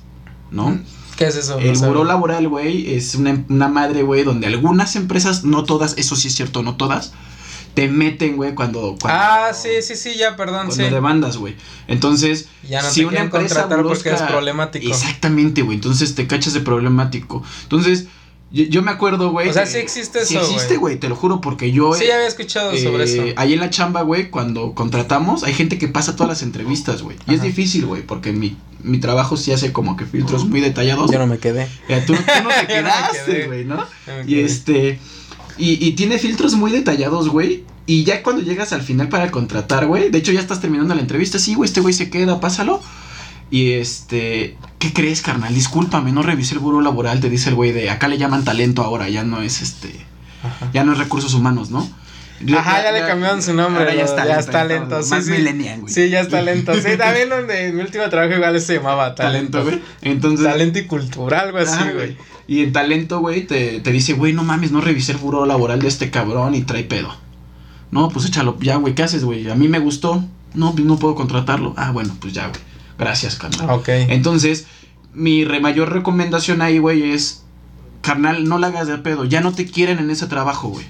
[0.51, 0.80] ¿no?
[1.17, 1.60] ¿Qué es eso?
[1.60, 5.97] El No buró laboral, güey, es una, una madre, güey, donde algunas empresas, no todas,
[5.97, 7.13] eso sí es cierto, no todas,
[7.73, 9.19] te meten, güey, cuando, cuando...
[9.19, 10.89] Ah, sí, sí, sí, ya, perdón, Cuando sí.
[10.89, 11.56] demandas, güey.
[11.88, 14.88] Entonces, Ya no si te una empresa contratar porque es problemático.
[14.88, 15.75] Exactamente, güey.
[15.75, 17.43] Entonces te cachas de problemático.
[17.63, 18.08] Entonces,
[18.53, 19.47] Yo, yo me acuerdo, güey.
[19.49, 21.93] O sea, que- sí existe Sí eso, existe, güey, te lo juro, porque yo.
[21.93, 23.23] Sí, eh, ya había escuchado sobre eh, eso.
[23.37, 27.17] Ahí en la chamba, güey, cuando contratamos, hay gente que pasa todas las entrevistas, güey.
[27.27, 31.09] Y es difícil, güey, porque mi, mi trabajo sí hace como que filtros muy detallados.
[31.11, 31.67] Yo no me quedé.
[31.87, 33.47] Eh, tú, tú no te Yo no me quedaste, quedé.
[33.47, 33.85] güey, ¿no?
[34.27, 34.99] Y este.
[35.57, 37.63] Y, y tiene filtros muy detallados, güey.
[37.85, 40.09] Y ya cuando llegas al final para contratar, güey.
[40.09, 41.39] De hecho, ya estás terminando la entrevista.
[41.39, 42.81] Sí, güey, este güey se queda, pásalo.
[43.51, 44.57] Y este.
[44.79, 45.53] ¿Qué crees, carnal?
[45.53, 47.19] Discúlpame, no revisé el buró laboral.
[47.19, 47.89] Te dice el güey de.
[47.89, 49.93] Acá le llaman talento ahora, ya no es este.
[50.41, 50.71] Ajá.
[50.73, 51.87] Ya no es recursos humanos, ¿no?
[52.57, 54.39] Ajá, ya le cambiaron su nombre, ahora ya está ya lento.
[54.39, 55.31] está lento, sí, Más sí.
[55.31, 55.93] millennial, güey.
[55.93, 56.73] Sí, ya está lento.
[56.73, 59.59] Sí, también donde en mi último trabajo igual se llamaba talento.
[59.59, 59.93] Talento, güey.
[60.01, 60.45] Entonces.
[60.45, 62.17] Talento y cultura, algo así, güey.
[62.47, 65.79] Y en talento, güey, te, te dice, güey, no mames, no revisé el buró laboral
[65.79, 67.13] de este cabrón y trae pedo.
[67.91, 69.49] No, pues échalo, ya, güey, ¿qué haces, güey?
[69.49, 70.23] A mí me gustó.
[70.53, 71.73] No, pues no puedo contratarlo.
[71.77, 72.59] Ah, bueno, pues ya, güey.
[73.01, 73.69] Gracias, carnal.
[73.71, 73.89] Ok.
[73.89, 74.65] Entonces,
[75.13, 77.43] mi re- mayor recomendación ahí, güey, es,
[78.01, 79.25] carnal, no la hagas de pedo.
[79.25, 80.85] Ya no te quieren en ese trabajo, güey.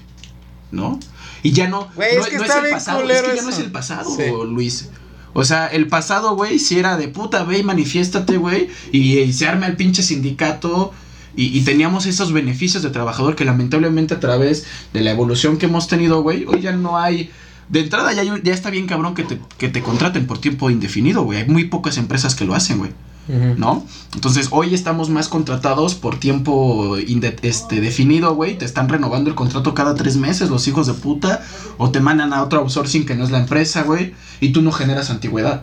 [0.70, 1.00] ¿No?
[1.42, 1.88] Y ya no.
[1.96, 3.10] Güey, no, es que no está el bien pasado.
[3.10, 4.22] Es que ya no es el pasado, Sí.
[4.48, 4.88] Luis.
[5.34, 8.68] O sea, el pasado, güey, si era de puta, ve y manifiéstate, güey.
[8.92, 10.92] Y, y se arma el pinche sindicato.
[11.34, 15.64] Y, y teníamos esos beneficios de trabajador que lamentablemente a través de la evolución que
[15.66, 17.30] hemos tenido, güey, hoy ya no hay.
[17.72, 21.22] De entrada ya, ya está bien cabrón que te, que te contraten por tiempo indefinido,
[21.22, 21.38] güey.
[21.38, 22.90] Hay muy pocas empresas que lo hacen, güey.
[23.28, 23.86] ¿no?
[24.14, 28.58] Entonces, hoy estamos más contratados por tiempo este, definido, güey.
[28.58, 31.42] Te están renovando el contrato cada tres meses, los hijos de puta.
[31.78, 34.14] O te mandan a otro outsourcing que no es la empresa, güey.
[34.40, 35.62] Y tú no generas antigüedad,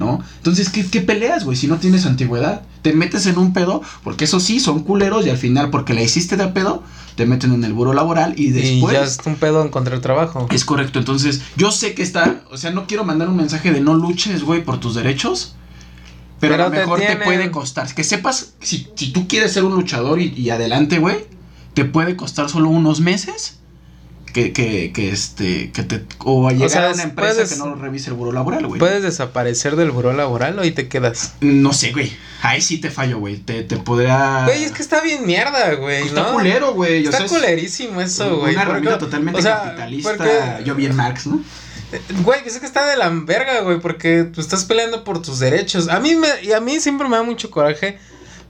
[0.00, 0.20] ¿no?
[0.38, 1.56] Entonces, ¿qué, qué peleas, güey?
[1.56, 2.62] Si no tienes antigüedad.
[2.82, 5.26] Te metes en un pedo, porque eso sí, son culeros.
[5.26, 6.82] Y al final, porque la hiciste de pedo,
[7.14, 8.32] te meten en el buro laboral.
[8.36, 8.94] Y Y después...
[8.94, 10.48] ya es un pedo encontrar trabajo.
[10.50, 13.80] Es correcto, entonces yo sé que está, o sea, no quiero mandar un mensaje de
[13.82, 15.54] no luches, güey, por tus derechos,
[16.40, 19.52] pero, Pero a lo mejor te, tienen- puede costar, que sepas, si, si tú quieres
[19.52, 21.26] ser un luchador y, y adelante, güey,
[21.74, 23.59] te puede costar solo unos meses
[24.32, 27.56] que, que, que este, que te, o a llegar sea, a una empresa puedes- que
[27.58, 28.78] no revise el buro laboral, güey.
[28.78, 31.34] ¿Puedes desaparecer del buró laboral o ahí te quedas?
[31.40, 32.12] No sé, güey,
[32.42, 34.42] ahí sí te fallo, güey, te, te podría...
[34.46, 36.32] Güey, es que está bien mierda, güey, Está ¿no?
[36.32, 38.54] culero, güey, o Está sea, culerísimo eso, güey.
[38.54, 41.42] Una herramienta totalmente o sea, capitalista, porque- yo bien Marx, ¿no?
[42.22, 45.88] Güey, es que está de la verga, güey, porque tú estás peleando por tus derechos.
[45.88, 47.98] A mí me, y a mí siempre me da mucho coraje,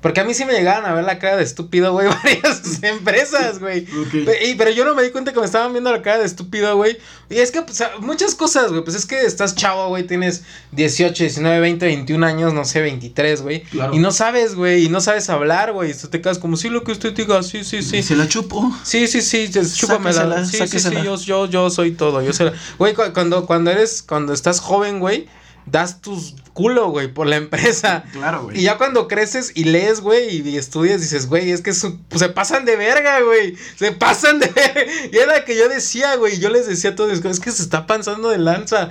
[0.00, 3.58] porque a mí sí me llegaron a ver la cara de estúpido, güey, varias empresas,
[3.58, 3.82] güey.
[3.82, 4.24] Ok.
[4.24, 6.26] Pe- y- pero yo no me di cuenta que me estaban viendo la cara de
[6.26, 6.96] estúpido, güey.
[7.28, 8.82] Y es que, pues, muchas cosas, güey.
[8.82, 10.04] Pues es que estás chavo, güey.
[10.06, 13.62] Tienes 18, 19, 20, 21 años, no sé, 23, güey.
[13.64, 13.94] Claro.
[13.94, 14.86] Y no sabes, güey.
[14.86, 15.90] Y no sabes hablar, güey.
[15.90, 18.02] Y te quedas como, sí, lo que usted diga, sí, sí, sí.
[18.02, 18.72] Se la chupo.
[18.82, 20.44] Sí, sí, sí, chúpamela.
[20.44, 22.22] Sí, sí, sí, yo, yo, yo soy todo.
[22.22, 22.50] Yo sé.
[22.78, 25.28] Güey, cu- cuando, cuando eres, cuando estás joven, güey,
[25.66, 28.04] das tus culo, güey, por la empresa.
[28.12, 28.58] Claro, güey.
[28.58, 32.20] Y ya cuando creces y lees, güey, y, estudias, dices, güey, es que su- pues,
[32.20, 33.56] se pasan de verga, güey.
[33.76, 34.82] Se pasan de verga.
[35.12, 37.86] Y era que yo decía, güey, yo les decía a todos, es que se está
[37.86, 38.90] pasando de lanza.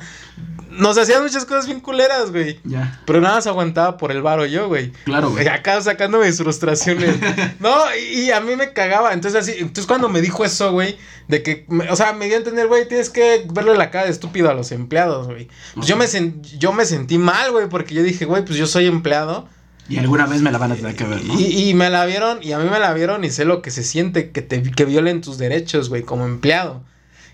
[0.72, 2.60] Nos hacían muchas cosas bien culeras, güey.
[2.64, 4.92] Ya, Pero nada más aguantaba por el varo yo, güey.
[5.06, 5.48] claro, güey.
[5.48, 7.16] Acá sacándome mis frustraciones.
[7.60, 9.14] no, y, y a mí me cagaba.
[9.14, 12.36] Entonces así, entonces cuando me dijo eso, güey, de que, me- o sea, me dio
[12.36, 15.48] a entender, güey, tienes que verle la cara de estúpido a los empleados, güey.
[15.76, 18.68] Pues yo, me sen- yo me sentí mal, güey, porque yo dije, güey, pues yo
[18.68, 19.48] soy empleado.
[19.90, 21.40] Y alguna vez me la van a tener que ver, ¿no?
[21.40, 23.72] Y, y me la vieron, y a mí me la vieron y sé lo que
[23.72, 26.84] se siente que te que violen tus derechos, güey, como empleado.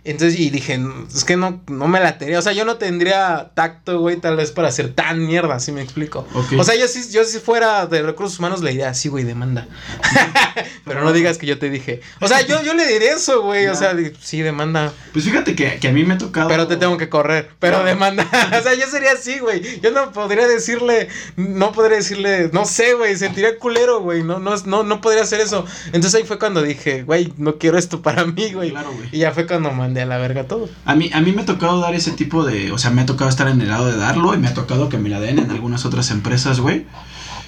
[0.06, 2.40] Entonces, y dije, "No, es que no, no me la tenía.
[2.40, 5.82] O sea, yo no tendría tacto, güey, tal vez para hacer tan mierda, así me
[5.82, 6.28] explico.
[6.58, 9.68] O sea, yo si, yo si fuera de recursos humanos le diría, sí, güey, demanda.
[10.86, 12.02] Pero no digas que yo te dije.
[12.22, 13.68] O sea, yo, yo le diré eso, güey.
[13.68, 14.94] O sea, sí, demanda.
[15.14, 16.48] Pues fíjate que, que a mí me ha tocado.
[16.48, 17.50] Pero te tengo que correr.
[17.60, 17.84] Pero No.
[17.86, 18.28] demanda.
[18.60, 19.82] o sea, yo sería así, güey.
[19.82, 24.24] Yo no podría decirle, no podría decirle, no sé, güey, sentiría culero, güey.
[24.24, 25.66] No, no, no, no podría hacer eso.
[25.88, 28.70] Entonces ahí fue cuando dije, güey, no quiero esto para mí, güey.
[28.70, 29.10] Claro, güey.
[29.12, 30.70] Y ya fue cuando mandé a la verga todo.
[30.86, 32.72] A mí, a mí me ha tocado dar ese tipo de.
[32.72, 34.90] O sea, me ha tocado estar en el lado de darlo y me ha tocado
[34.90, 36.86] que me la den en algunas otras empresas, güey.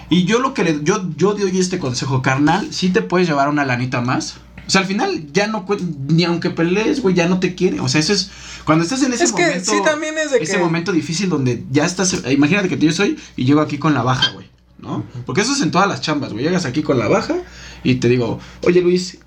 [0.10, 0.80] Y yo lo que le.
[0.84, 2.68] Yo, yo doy este consejo, carnal.
[2.72, 4.38] Sí te puedes llevar una lanita más.
[4.66, 5.66] O sea, al final ya no.
[6.10, 7.80] Ni aunque pelees, güey, ya no te quiere.
[7.80, 8.30] O sea, eso es.
[8.66, 9.72] Cuando estás en ese Es que momento.
[9.72, 12.24] sí también es de ese que- momento difícil donde ya estás.
[12.30, 14.48] Imagínate que yo soy y llego aquí con la baja, güey.
[14.80, 15.04] ¿No?
[15.26, 16.44] Porque eso es en todas las chambas, güey.
[16.46, 17.36] Llegas aquí con la baja
[17.84, 19.18] y te digo, oye Luis,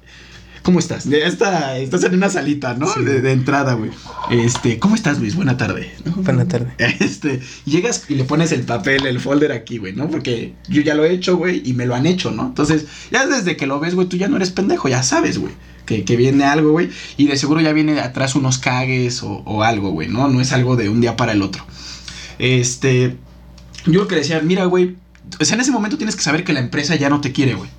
[0.63, 1.05] ¿cómo estás?
[1.05, 2.93] Ya está, estás en una salita, ¿no?
[2.93, 3.03] Sí.
[3.03, 3.91] De, de entrada, güey.
[4.31, 5.35] Este, ¿cómo estás, Luis?
[5.35, 5.93] Buena tarde.
[6.05, 6.13] ¿no?
[6.17, 6.73] Buena tarde.
[7.01, 10.09] Este, llegas y le pones el papel, el folder aquí, güey, ¿no?
[10.09, 12.47] Porque yo ya lo he hecho, güey, y me lo han hecho, ¿no?
[12.47, 15.53] Entonces, ya desde que lo ves, güey, tú ya no eres pendejo, ya sabes, güey.
[15.87, 16.91] Que, que viene algo, güey.
[17.17, 20.29] Y de seguro ya viene de atrás unos cagues o, o algo, güey, ¿no?
[20.29, 21.65] No es algo de un día para el otro.
[22.39, 23.17] Este,
[23.87, 24.97] yo lo que decía, mira, güey,
[25.39, 27.55] o sea, en ese momento tienes que saber que la empresa ya no te quiere,
[27.55, 27.71] güey.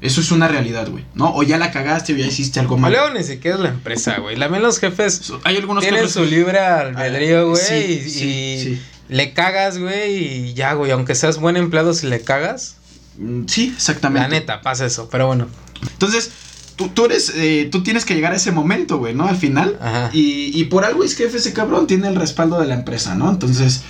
[0.00, 1.34] Eso es una realidad, güey, ¿no?
[1.34, 2.92] O ya la cagaste o ya hiciste algo mal.
[2.92, 4.38] Luego ni siquiera es la empresa, güey.
[4.38, 7.60] También los jefes Hay algunos tienen que su libre albedrío, güey.
[7.62, 7.74] Sí,
[8.06, 8.82] y sí, y sí.
[9.08, 10.16] le cagas, güey,
[10.50, 10.92] y ya, güey.
[10.92, 12.76] Aunque seas buen empleado, si le cagas,
[13.20, 14.28] Mm, Sí, exactamente.
[14.28, 15.08] la neta, pasa eso.
[15.10, 15.48] Pero bueno,
[15.82, 16.30] Entonces,
[16.76, 19.26] tú, tú eres, eh, tú tienes que llegar a ese momento, güey, ¿no?
[19.26, 19.76] Al final.
[19.80, 20.10] Ajá.
[20.12, 23.28] Y, y por algo es que ese cabrón tiene el respaldo de la empresa, ¿no?
[23.28, 23.82] Entonces,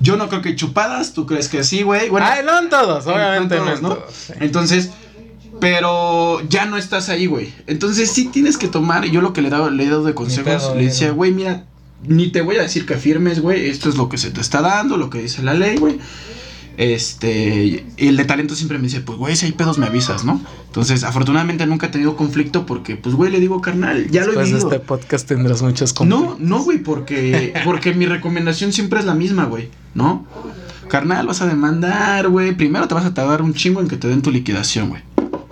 [0.00, 2.10] yo no creo que chupadas, tú crees que sí, güey.
[2.10, 4.04] Bueno, Ay, no en todos, obviamente en no en todos, ¿no?
[4.12, 4.32] sí.
[4.40, 4.90] entonces,
[5.60, 7.52] pero ya no estás ahí, güey.
[7.66, 10.14] Entonces, sí tienes que tomar, yo lo que le he dado, le he dado de
[10.14, 11.32] consejos, pedo, le decía, güey.
[11.32, 11.64] mira,
[12.06, 14.60] ni te voy a decir que firmes, güey, esto es lo que se te está
[14.60, 15.98] dando, lo que dice la ley, güey.
[16.76, 20.40] Este, el de talento siempre me dice, pues, güey, si hay pedos me avisas, ¿no?
[20.66, 24.36] Entonces, afortunadamente nunca he tenido conflicto porque, pues, güey, le digo, carnal, ya lo he
[24.36, 24.72] Después de vivido.
[24.72, 26.40] este podcast tendrás muchos No, conflictos.
[26.40, 30.26] no, güey, porque, porque mi recomendación siempre es la misma, güey, ¿no?
[30.88, 32.52] Carnal, vas a demandar, güey.
[32.54, 35.02] Primero te vas a tardar un chingo en que te den tu liquidación, güey,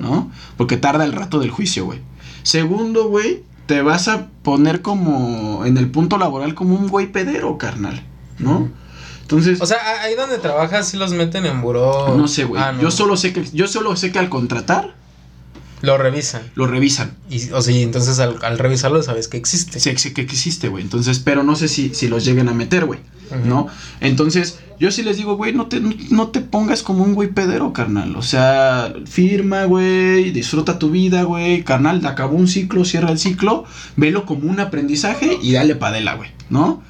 [0.04, 0.30] ¿no?
[0.56, 2.00] Porque tarda el rato del juicio, güey.
[2.42, 7.56] Segundo, güey, te vas a poner como en el punto laboral como un güey pedero,
[7.58, 8.02] carnal,
[8.38, 8.68] ¿no?
[9.22, 12.14] Entonces, O sea, ahí donde trabajas sí los meten en buró.
[12.16, 12.62] no sé, güey.
[12.62, 12.82] Ah, no.
[12.82, 14.94] Yo solo sé que yo solo sé que al contratar
[15.85, 16.42] Lo revisan.
[16.55, 17.16] lo revisan.
[17.31, 19.81] Y, o sea, y entonces al, al revisarlo sabes que existe.
[19.81, 20.83] Sé, sé que existe, güey.
[20.83, 23.01] Entonces, pero no sé si, si los lleguen a meter, güey.
[23.44, 23.66] ¿No?
[24.01, 27.73] Entonces, yo sí les digo, güey, no te, no te pongas como un güey pedero,
[27.73, 28.14] carnal.
[28.16, 31.64] O sea, firma, güey, disfruta tu vida, güey.
[31.64, 33.64] Carnal, acabó un ciclo, cierra el ciclo,
[33.97, 36.83] velo como un aprendizaje y dale padela, güey, ¿no?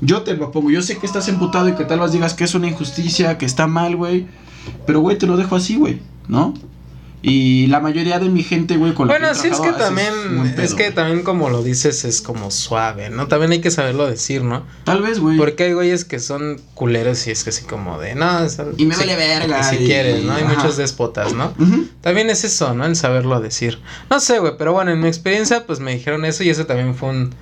[0.00, 2.44] Yo te lo pongo, yo sé que estás emputado y que tal vez digas que
[2.44, 4.26] es una injusticia, que está mal, güey.
[4.86, 6.52] Pero, güey, te lo dejo así, güey, ¿no?
[7.28, 10.74] Y la mayoría de mi gente, güey, con la Bueno, sí es que también, es
[10.74, 13.26] que también como lo dices es como suave, ¿no?
[13.26, 14.64] También hay que saberlo decir, ¿no?
[14.84, 15.36] Tal vez, güey.
[15.36, 18.86] Porque hay güeyes que son culeros y es que así como de, no, es- Y
[18.86, 20.34] me si- vale verga, Si y- quieres, ¿no?
[20.34, 20.54] Hay ajá.
[20.54, 21.52] muchos déspotas, ¿no?
[22.00, 22.84] También es eso, ¿no?
[22.86, 23.80] El saberlo decir.
[24.08, 26.94] No sé, güey, pero bueno, en mi experiencia, pues me dijeron eso y eso también
[26.94, 27.34] fue un.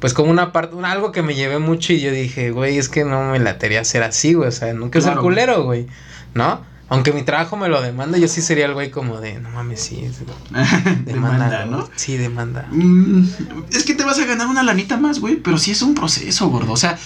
[0.00, 2.88] Pues como una parte, un- algo que me llevé mucho y yo dije, güey, es
[2.88, 4.48] que no me latería ser así, güey.
[4.48, 5.22] O sea, nunca ser Claro.
[5.22, 5.86] culero, güey.
[6.32, 6.60] ¿No?
[6.88, 9.80] Aunque mi trabajo me lo demanda, yo sí sería el güey como de, no mames,
[9.82, 10.04] sí.
[10.04, 10.20] es-
[11.04, 11.04] Demanda,
[11.50, 11.88] Demanda, ¿no?
[11.96, 12.68] Sí, demanda.
[12.70, 13.24] Mm,
[13.72, 16.48] es que te vas a ganar una lanita más, güey, pero sí es un proceso,
[16.48, 16.72] gordo.
[16.72, 16.96] O sea,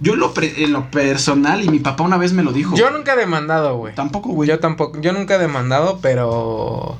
[0.00, 2.74] yo en lo, pre- en lo personal, y mi papá una vez me lo dijo.
[2.74, 3.94] Yo nunca he demandado, güey.
[3.94, 4.48] Tampoco, güey.
[4.48, 6.96] Yo tampoco, yo nunca he demandado, pero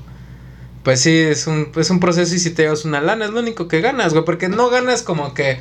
[0.83, 3.41] pues sí, es un, es un proceso y si te llevas una lana, es lo
[3.41, 5.61] único que ganas, güey, porque no ganas como que...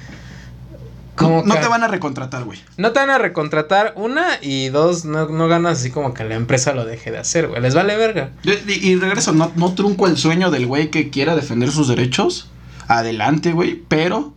[1.17, 2.59] Como no que- te van a recontratar, güey.
[2.77, 6.35] No te van a recontratar, una, y dos, no, no ganas así como que la
[6.35, 8.31] empresa lo deje de hacer, güey, les vale verga.
[8.43, 11.87] Y, y- y regreso, no, no trunco el sueño del güey que quiera defender sus
[11.87, 12.49] derechos.
[12.87, 14.33] Adelante, güey, pero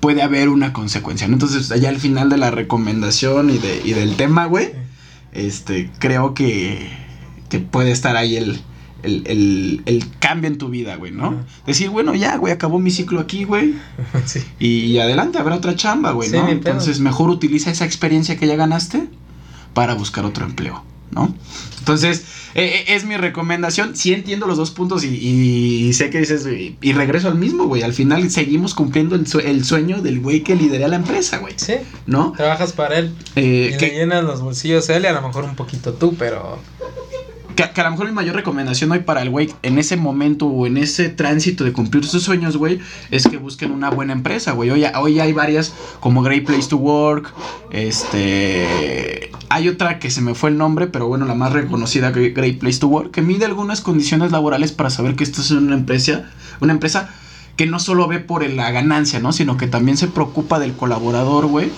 [0.00, 1.26] puede haber una consecuencia.
[1.28, 1.34] ¿no?
[1.34, 4.72] Entonces, allá al final de la recomendación y, de, y del tema, güey,
[5.32, 6.90] este, creo que,
[7.48, 8.60] que puede estar ahí el,
[9.02, 11.44] el, el, el cambio en tu vida, güey, ¿no?
[11.66, 13.74] Decir, bueno, ya, güey, acabó mi ciclo aquí, güey.
[14.26, 14.40] sí.
[14.58, 16.48] Y adelante, habrá otra chamba, güey, Sí, ¿no?
[16.48, 19.08] Entonces, mejor utiliza esa experiencia que ya ganaste
[19.74, 21.34] para buscar otro empleo, ¿no?
[21.78, 23.96] Entonces, eh, eh, es mi recomendación.
[23.96, 27.64] Sí entiendo los dos puntos y, y sé que dices, y, y regreso al mismo,
[27.66, 27.82] güey.
[27.82, 31.54] Al final seguimos cumpliendo el, sue- el sueño del güey que lidera la empresa, güey,
[31.56, 31.74] Sí,
[32.06, 32.32] ¿no?
[32.36, 35.44] trabajas para él Eh, y que, le llenas los bolsillos él y a lo mejor
[35.44, 36.58] un poquito tú, pero...
[37.68, 40.46] que, que a lo mejor mi mayor recomendación hoy para el güey en ese momento
[40.46, 44.52] o en ese tránsito de cumplir sus sueños, güey, es que busquen una buena empresa,
[44.52, 44.70] güey.
[44.70, 47.32] Hoy, hoy hay varias como Great Place to Work,
[47.70, 49.30] este...
[49.52, 52.78] Hay otra que se me fue el nombre, pero bueno, la más reconocida, Great Place
[52.78, 56.72] to Work, que mide algunas condiciones laborales para saber que esto es una empresa, una
[56.72, 57.10] empresa
[57.56, 59.32] que no solo ve por la ganancia, ¿no?
[59.32, 61.70] Sino que también se preocupa del colaborador, güey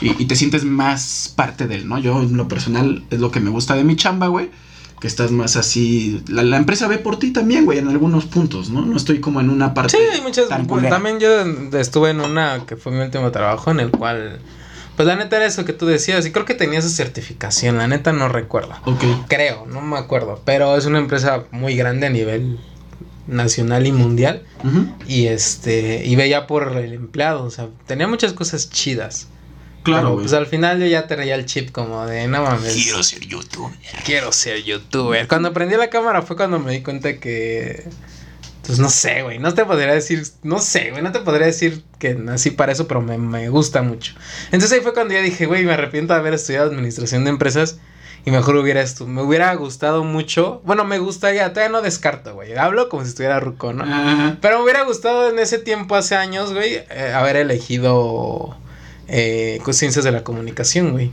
[0.00, 1.98] y te sientes más parte de él, ¿no?
[1.98, 4.50] Yo en lo personal es lo que me gusta de mi chamba, güey.
[5.00, 6.22] Que estás más así.
[6.28, 8.82] La, la empresa ve por ti también, güey, en algunos puntos, ¿no?
[8.84, 9.96] No estoy como en una parte.
[9.96, 10.48] Sí, hay muchas.
[10.48, 10.90] tan culera.
[10.90, 11.44] también yo
[11.78, 14.40] estuve en una que fue mi último trabajo en el cual.
[14.96, 16.26] Pues la neta era eso que tú decías.
[16.26, 17.78] Y creo que tenía esa certificación.
[17.78, 18.74] La neta no recuerdo.
[18.84, 19.04] Ok.
[19.28, 20.42] Creo, no me acuerdo.
[20.44, 22.58] Pero es una empresa muy grande a nivel
[23.28, 24.42] nacional y mundial.
[25.06, 26.04] Y este.
[26.04, 27.44] Y veía por el empleado.
[27.44, 29.28] O sea, tenía muchas cosas chidas.
[29.82, 32.74] Claro, Pero, pues al final yo ya traía el chip como de no mames.
[32.74, 33.72] Quiero ser youtuber.
[34.04, 35.28] Quiero ser youtuber.
[35.28, 37.84] Cuando prendí la cámara fue cuando me di cuenta que.
[38.66, 39.38] Pues no sé, güey.
[39.38, 40.26] No te podría decir.
[40.42, 41.02] No sé, güey.
[41.02, 44.14] No te podría decir que nací para eso, pero me, me gusta mucho.
[44.46, 47.78] Entonces ahí fue cuando yo dije, güey, me arrepiento de haber estudiado administración de empresas.
[48.26, 49.06] Y mejor hubiera esto.
[49.06, 50.60] Me hubiera gustado mucho.
[50.66, 51.50] Bueno, me gustaría.
[51.54, 52.54] Todavía no descarto, güey.
[52.56, 53.84] Hablo como si estuviera ruco, ¿no?
[54.42, 58.54] Pero me hubiera gustado en ese tiempo, hace años, güey, eh, haber elegido
[59.08, 61.10] eh, ciencias de la comunicación, güey.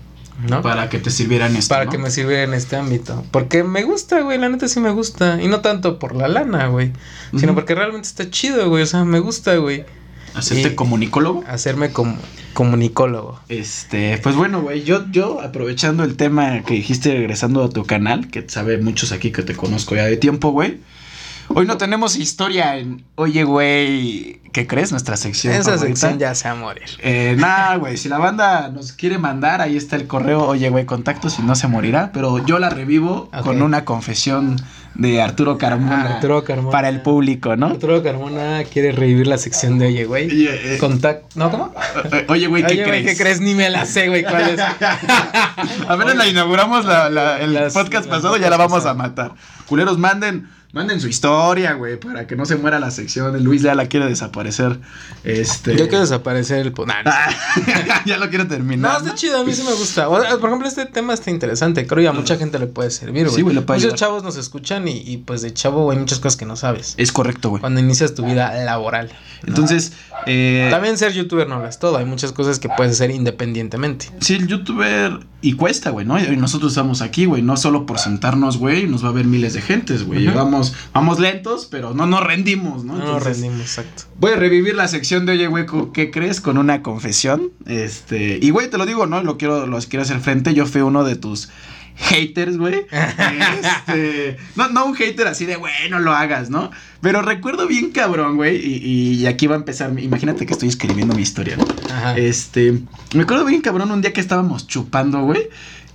[0.49, 0.61] ¿no?
[0.61, 1.73] Para que te sirviera en esto.
[1.73, 1.91] Para ¿no?
[1.91, 3.23] que me sirviera en este ámbito.
[3.31, 5.41] Porque me gusta, güey, la neta sí me gusta.
[5.41, 6.91] Y no tanto por la lana, güey.
[7.37, 8.83] Sino porque realmente está chido, güey.
[8.83, 9.85] O sea, me gusta, güey.
[10.33, 11.43] Hacerte y- comunicólogo.
[11.47, 12.17] Hacerme como
[12.53, 13.39] comunicólogo.
[13.49, 18.29] Este, pues bueno, güey, yo, yo aprovechando el tema que dijiste regresando a tu canal,
[18.29, 20.79] que sabe muchos aquí que te conozco ya de tiempo, güey.
[21.57, 24.91] Hoy no tenemos historia en Oye, güey, ¿qué crees?
[24.91, 25.53] Nuestra sección.
[25.53, 25.87] Esa favorita.
[25.87, 26.83] sección ya se va a morir.
[26.99, 30.85] Eh, nada, güey, si la banda nos quiere mandar, ahí está el correo, oye, güey,
[30.85, 34.57] contacto, si no se morirá, pero yo la revivo con una confesión
[34.95, 36.71] de Arturo Carmona Arturo Carmona.
[36.71, 37.67] para el público, ¿no?
[37.67, 40.27] Arturo Carmona quiere revivir la sección de Oye, güey.
[40.47, 41.35] Eh, Contact...
[41.35, 41.73] ¿No, cómo?
[42.27, 43.17] oye, güey, ¿qué Oye, güey, crees?
[43.17, 43.39] ¿qué crees?
[43.39, 44.59] Ni me la sé, güey, ¿cuál es?
[45.87, 49.31] Apenas la inauguramos la, la- el Las- podcast pasado, ya la vamos a matar.
[49.67, 53.41] Culeros, manden, manden su historia, güey, para que no se muera la sección.
[53.43, 54.77] Luis ya la quiere desaparecer.
[55.23, 55.71] Este.
[55.77, 56.73] Yo quiero desaparecer el...
[56.85, 57.11] Nah, no.
[57.11, 57.29] Ah,
[58.05, 58.97] ya lo quiero No, terminar.
[59.01, 60.09] está chido, a mí sí me gusta.
[60.09, 61.87] O sea, por ejemplo, este tema está interesante.
[61.87, 63.35] Creo que a mucha gente le puede servir, güey.
[63.35, 63.97] Sí, güey, Muchos ayudar.
[63.97, 66.93] chavos nos escuchan y, y, pues de chavo, güey, hay muchas cosas que no sabes.
[66.97, 67.61] Es correcto, güey.
[67.61, 69.11] Cuando inicias tu vida laboral.
[69.43, 69.47] ¿no?
[69.47, 69.93] Entonces,
[70.25, 71.97] eh, También ser youtuber no lo es todo.
[71.97, 74.11] Hay muchas cosas que puedes hacer independientemente.
[74.19, 76.19] Sí, el youtuber y cuesta, güey, ¿no?
[76.19, 79.53] Y nosotros estamos aquí, güey, no solo por sentarnos, güey, nos va a ver miles
[79.53, 80.25] de gentes, güey.
[80.25, 82.97] Vamos, vamos lentos, pero no nos rendimos, ¿no?
[82.97, 84.05] No, nos rendimos, exacto.
[84.19, 86.41] Voy a revivir la sección de Oye, güey, ¿con ¿qué crees?
[86.41, 87.51] Con una confesión.
[87.67, 89.21] Este, y güey, te lo digo, ¿no?
[89.21, 90.55] Lo quiero, los quiero hacer frente.
[90.55, 91.49] Yo fui uno de tus
[91.95, 92.85] haters, güey.
[93.87, 96.71] Este, no, no un hater así de, güey, no lo hagas, ¿no?
[97.01, 98.57] Pero recuerdo bien cabrón, güey.
[98.57, 99.97] Y, y aquí va a empezar.
[99.99, 101.65] Imagínate que estoy escribiendo mi historia, ¿no?
[101.89, 102.17] Ajá.
[102.17, 102.79] Este,
[103.13, 105.49] me acuerdo bien cabrón un día que estábamos chupando, güey.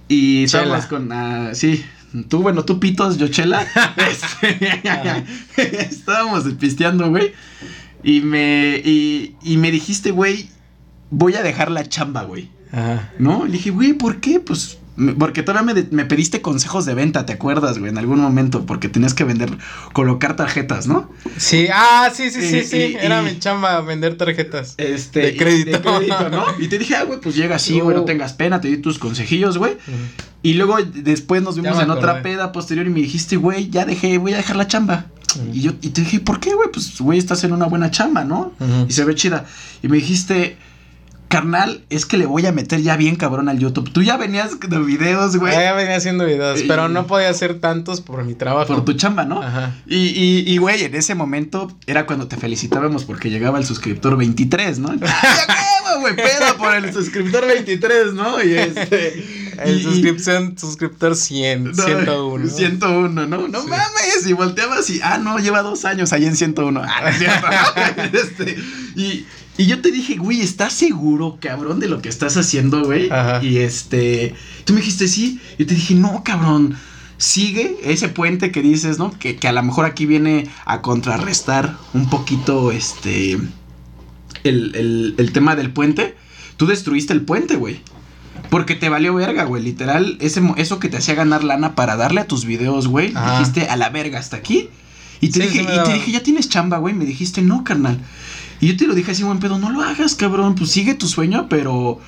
[0.08, 0.78] Y Chela.
[0.78, 1.84] estábamos con, ah, sí,
[2.28, 3.66] tú, bueno, tú pitos, yo chela.
[3.96, 4.82] Este,
[5.82, 7.32] estábamos pisteando, güey.
[8.02, 10.48] Y me, y, y me dijiste, güey,
[11.10, 12.50] voy a dejar la chamba, güey.
[12.72, 13.12] Ajá.
[13.18, 13.44] ¿No?
[13.44, 14.40] Le dije, güey, ¿por qué?
[14.40, 14.78] Pues,
[15.18, 17.90] porque todavía me, me pediste consejos de venta, ¿te acuerdas, güey?
[17.90, 19.50] En algún momento, porque tenías que vender,
[19.92, 21.10] colocar tarjetas, ¿no?
[21.36, 22.76] Sí, ah, sí, sí, sí, Y- sí.
[22.76, 24.74] y- Era y- mi chamba vender tarjetas.
[24.76, 25.70] Este, De crédito.
[25.72, 26.44] de crédito, ¿no?
[26.58, 28.98] Y te dije, ah, güey, pues llega así, güey, no tengas pena, te di tus
[28.98, 29.76] consejillos, güey.
[30.42, 34.18] Y luego después nos vimos en otra peda posterior y me dijiste, güey, ya dejé,
[34.18, 35.06] voy a dejar la chamba.
[35.52, 36.68] Y yo y te dije, ¿por qué, güey?
[36.72, 38.52] Pues, güey, estás en una buena chamba, ¿no?
[38.88, 39.46] Y se ve chida.
[39.82, 40.56] Y me dijiste,
[41.30, 43.90] carnal, es que le voy a meter ya bien cabrón al YouTube.
[43.92, 47.60] Tú ya venías de videos, güey, ya venía haciendo videos, Y- pero no podía hacer
[47.60, 48.66] tantos por mi trabajo.
[48.74, 49.42] por tu chamba, ¿no?
[49.42, 49.76] Ajá.
[49.86, 54.16] Y, y, y, güey, en ese momento era cuando te felicitábamos porque llegaba el suscriptor
[54.18, 54.92] 23, ¿no?
[55.00, 56.16] ¡Ya güey!
[56.16, 58.42] Peda por el suscriptor 23, ¿no?
[58.42, 59.40] Y este...
[59.60, 62.48] El suscripción, suscriptor 100, No, 101.
[62.48, 63.46] 101, ¿no?
[63.48, 63.68] No Sí.
[63.68, 64.26] mames.
[64.26, 66.80] Y volteabas y, ah, no, lleva dos años ahí en 101.
[66.82, 67.46] Ah, no es cierto.
[68.16, 68.56] Este,
[68.96, 69.26] y,
[69.60, 73.10] y yo te dije, güey, ¿estás seguro, cabrón, de lo que estás haciendo, güey?
[73.10, 73.44] Ajá.
[73.44, 74.34] Y este,
[74.64, 75.38] tú me dijiste sí.
[75.58, 76.78] Y te dije, no, cabrón.
[77.18, 79.10] Sigue ese puente que dices, ¿no?
[79.18, 83.32] Que, que a lo mejor aquí viene a contrarrestar un poquito este.
[84.44, 86.16] El, el, el tema del puente.
[86.56, 87.82] Tú destruiste el puente, güey.
[88.48, 89.62] Porque te valió verga, güey.
[89.62, 93.08] Literal, ese, eso que te hacía ganar lana para darle a tus videos, güey.
[93.08, 94.70] Dijiste a la verga hasta aquí.
[95.20, 96.94] Y te Sí, dije, y te dije, ya tienes chamba, güey.
[96.94, 98.00] Me dijiste, no, carnal.
[98.60, 100.54] Y yo te lo dije así, buen pedo, no lo hagas, cabrón.
[100.54, 101.98] Pues sigue tu sueño, pero.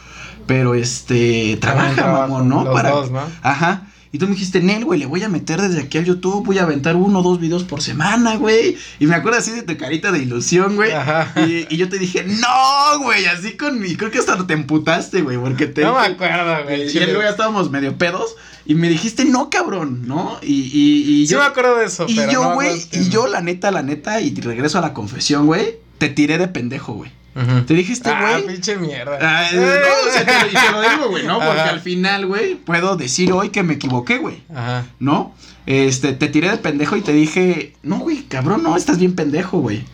[0.46, 1.57] Pero este.
[1.61, 2.64] Trabaja, trabajo, mamón, ¿no?
[2.64, 3.22] los dos, ¿no?
[3.42, 3.88] Ajá.
[4.14, 6.59] Y tú me dijiste, Nel, güey, le voy a meter desde aquí al YouTube, voy
[6.59, 8.76] a aventar uno o dos videos por semana, güey.
[9.00, 10.92] Y me acuerdo así de tu carita de ilusión, güey.
[10.92, 11.32] Ajá.
[11.46, 13.96] Y, y yo te dije, no, güey, así con mi.
[13.96, 15.80] Creo que hasta te emputaste, güey, porque te.
[15.80, 16.94] No me acuerdo, güey.
[16.94, 18.36] y luego ya estábamos medio pedos.
[18.66, 20.38] Y me dijiste, no, cabrón, ¿no?
[20.42, 21.40] Y, y, y Sí yo.
[21.40, 24.20] me acuerdo de eso, y pero yo, no güey, y yo, la neta, la neta,
[24.20, 27.12] y regreso a la confesión, güey, te tiré de pendejo, güey.
[27.66, 28.55] Te dije, este Ah, güey.
[28.57, 29.16] pinche mierda.
[29.20, 31.38] Ay, no, o sea, te lo, y te lo digo, güey, ¿no?
[31.38, 31.70] Porque Ajá.
[31.70, 34.42] al final, güey, puedo decir hoy que me equivoqué, güey.
[34.53, 34.84] Ajá.
[34.98, 35.32] ¿No?
[35.64, 39.61] Este, te tiré de pendejo y te dije, no, güey, cabrón, no, estás bien pendejo,
[39.61, 39.84] güey.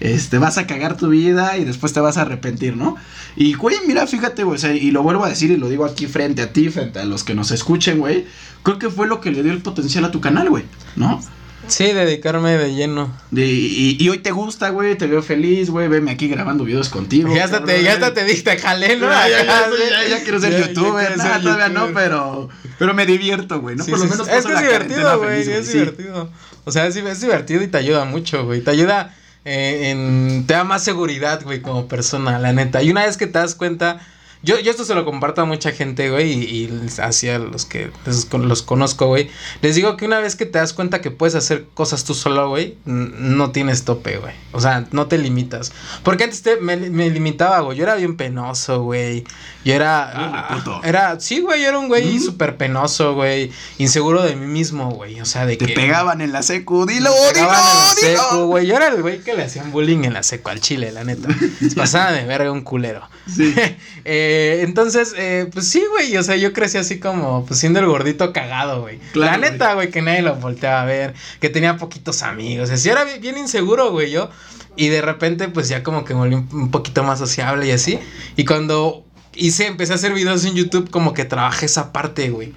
[0.00, 2.96] Este, vas a cagar tu vida y después te vas a arrepentir, ¿no?
[3.36, 5.84] Y, güey, mira, fíjate, güey, o sea, y lo vuelvo a decir y lo digo
[5.84, 8.26] aquí frente a ti, frente a los que nos escuchen, güey.
[8.64, 10.64] Creo que fue lo que le dio el potencial a tu canal, güey,
[10.96, 11.22] ¿no?
[11.68, 13.12] Sí, dedicarme de lleno.
[13.30, 16.88] De- y, y hoy te gusta, güey, te veo feliz, güey, veme aquí grabando videos
[16.88, 17.34] contigo.
[17.34, 19.08] ya hasta te, ya hasta te diste jalé, ¿no?
[19.08, 21.06] Ya, quiero ser youtuber.
[21.06, 22.48] quieres Nah, ser todavía no, pero,
[22.78, 23.84] pero me divierto, güey, ¿no?
[23.84, 24.28] Sí, Por lo menos.
[24.28, 25.40] Es que es divertido, güey.
[25.40, 25.78] Es sí.
[25.78, 26.30] divertido.
[26.64, 28.60] O sea, es, es divertido y te ayuda mucho, güey.
[28.60, 30.44] Te ayuda eh, en.
[30.46, 32.82] Te da más seguridad, güey, como persona, la neta.
[32.82, 34.00] Y una vez que te das cuenta
[34.42, 37.90] Yo, yo esto se lo comparto a mucha gente, güey, y, y hacia los que
[38.04, 39.30] los, los conozco, güey.
[39.60, 42.48] Les digo que una vez que te das cuenta que puedes hacer cosas tú solo,
[42.48, 44.34] güey, no tienes tope, güey.
[44.52, 45.72] O sea, no te limitas.
[46.02, 47.78] Porque antes te, me, me limitaba, güey.
[47.78, 49.24] Yo era bien penoso, güey.
[49.64, 50.10] Yo era...
[50.12, 50.80] Ah, puto.
[50.82, 52.24] Era, sí, güey, yo era un güey Ujú.
[52.26, 53.52] súper penoso, güey.
[53.78, 55.20] Inseguro de mí mismo, güey.
[55.20, 55.74] O sea, de Te que...
[55.74, 58.22] pegaban en la secu, dilo, Me dilo, en la dilo.
[58.22, 58.66] secu, güey.
[58.66, 61.28] Yo era el güey que le hacían bullying en la seco al chile, la neta.
[61.76, 63.08] Pasaba de verga un culero.
[63.32, 63.54] Sí.
[64.04, 64.31] Eh,
[64.62, 66.16] entonces, eh, pues sí, güey.
[66.16, 68.98] O sea, yo crecí así como, pues siendo el gordito cagado, güey.
[69.12, 71.14] Claro, la neta, güey, que nadie lo volteaba a ver.
[71.40, 72.70] Que tenía poquitos amigos.
[72.70, 74.30] Así era bien, inseguro, güey, yo.
[74.76, 77.98] Y de repente, pues ya como que me volví un- poquito más sociable y así.
[78.36, 79.04] Y cuando
[79.34, 82.52] hice, empecé a hacer videos en YouTube, como que trabajé esa parte, güey.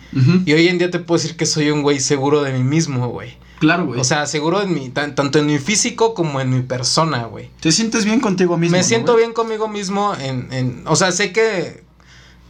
[0.45, 3.07] Y hoy en día te puedo decir que soy un güey seguro de mí mismo,
[3.09, 3.37] güey.
[3.59, 3.99] Claro, güey.
[3.99, 7.49] O sea, seguro en mi, tan- tanto en mi físico como en mi persona, güey.
[7.61, 8.73] te sientes bien contigo mismo.
[8.75, 9.23] Me ¿no, siento güey?
[9.25, 11.83] bien conmigo mismo en, en, o sea, sé que,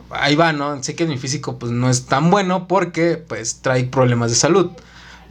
[0.10, 0.82] ahí va, ¿no?
[0.84, 4.72] Sé que mi físico pues no es tan bueno porque pues trae problemas de salud.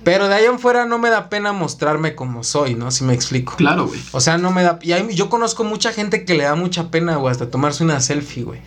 [0.05, 2.91] Pero de ahí en fuera no me da pena mostrarme como soy, ¿no?
[2.91, 3.55] Si me explico.
[3.57, 4.01] Claro, güey.
[4.13, 4.79] O sea, no me da...
[4.83, 8.01] Y hay- yo conozco mucha gente que le da mucha pena, güey, hasta tomarse una
[8.01, 8.61] selfie, güey.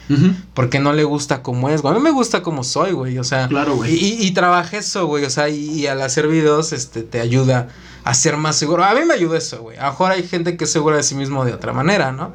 [0.54, 1.94] Porque no le gusta como es, güey.
[1.94, 3.18] A mí me gusta como soy, güey.
[3.20, 3.94] O sea, Claro, güey.
[3.94, 5.24] y, y, y trabajé eso, güey.
[5.26, 7.70] O sea, y, y al hacer videos, este, te ayuda
[8.08, 8.86] a ser más seguro.
[8.86, 9.78] A mí me ayuda eso, güey.
[9.78, 12.32] A lo mejor hay gente que es segura de sí mismo de otra manera, ¿no?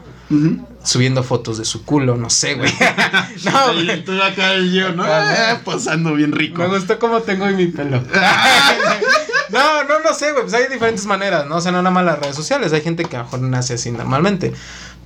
[0.83, 2.71] Subiendo fotos de su culo, no sé, güey.
[3.45, 4.05] no, güey.
[4.05, 5.03] tú acá y yo, ¿no?
[5.03, 5.53] Ajá.
[5.53, 6.61] Ah, Posando bien rico.
[6.61, 8.03] Me gustó cómo tengo hoy mi pelo.
[9.49, 10.43] no, no, no sé, güey.
[10.43, 11.57] Pues hay diferentes maneras, ¿no?
[11.57, 12.75] O sea, no nada más las redes sociales.
[12.75, 14.53] Hay gente que a lo mejor nace así normalmente.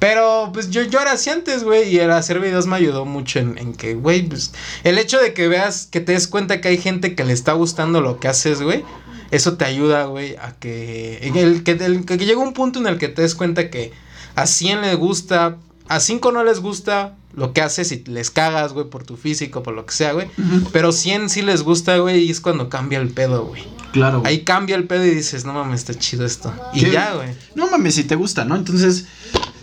[0.00, 1.94] Pero, pues yo, yo era así antes, güey.
[1.94, 4.52] Y el hacer videos me ayudó mucho en, en que, güey, pues.
[4.82, 7.52] El hecho de que veas, que te des cuenta que hay gente que le está
[7.52, 8.84] gustando lo que haces, güey.
[9.30, 11.18] Eso te ayuda, güey, a que.
[11.22, 13.92] en El, que, el, que llega un punto en el que te des cuenta que
[14.34, 15.56] a 100 les gusta,
[15.88, 19.62] a 5 no les gusta lo que haces y les cagas, güey, por tu físico,
[19.62, 20.28] por lo que sea, güey.
[20.72, 23.62] Pero 100 sí les gusta, güey, y es cuando cambia el pedo, güey.
[23.92, 24.32] Claro, güey.
[24.32, 26.52] Ahí cambia el pedo y dices, no mames, está chido esto.
[26.72, 27.28] Y ya, güey.
[27.54, 28.56] No mames, si te gusta, ¿no?
[28.56, 29.06] Entonces,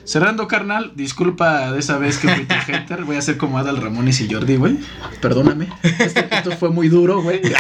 [0.06, 3.04] cerrando, carnal, disculpa de esa vez que fui tu hater.
[3.04, 4.78] Voy a hacer como Adal Ramones y Jordi, güey.
[5.22, 5.70] Perdóname.
[5.84, 7.42] Esto, esto fue muy duro, güey.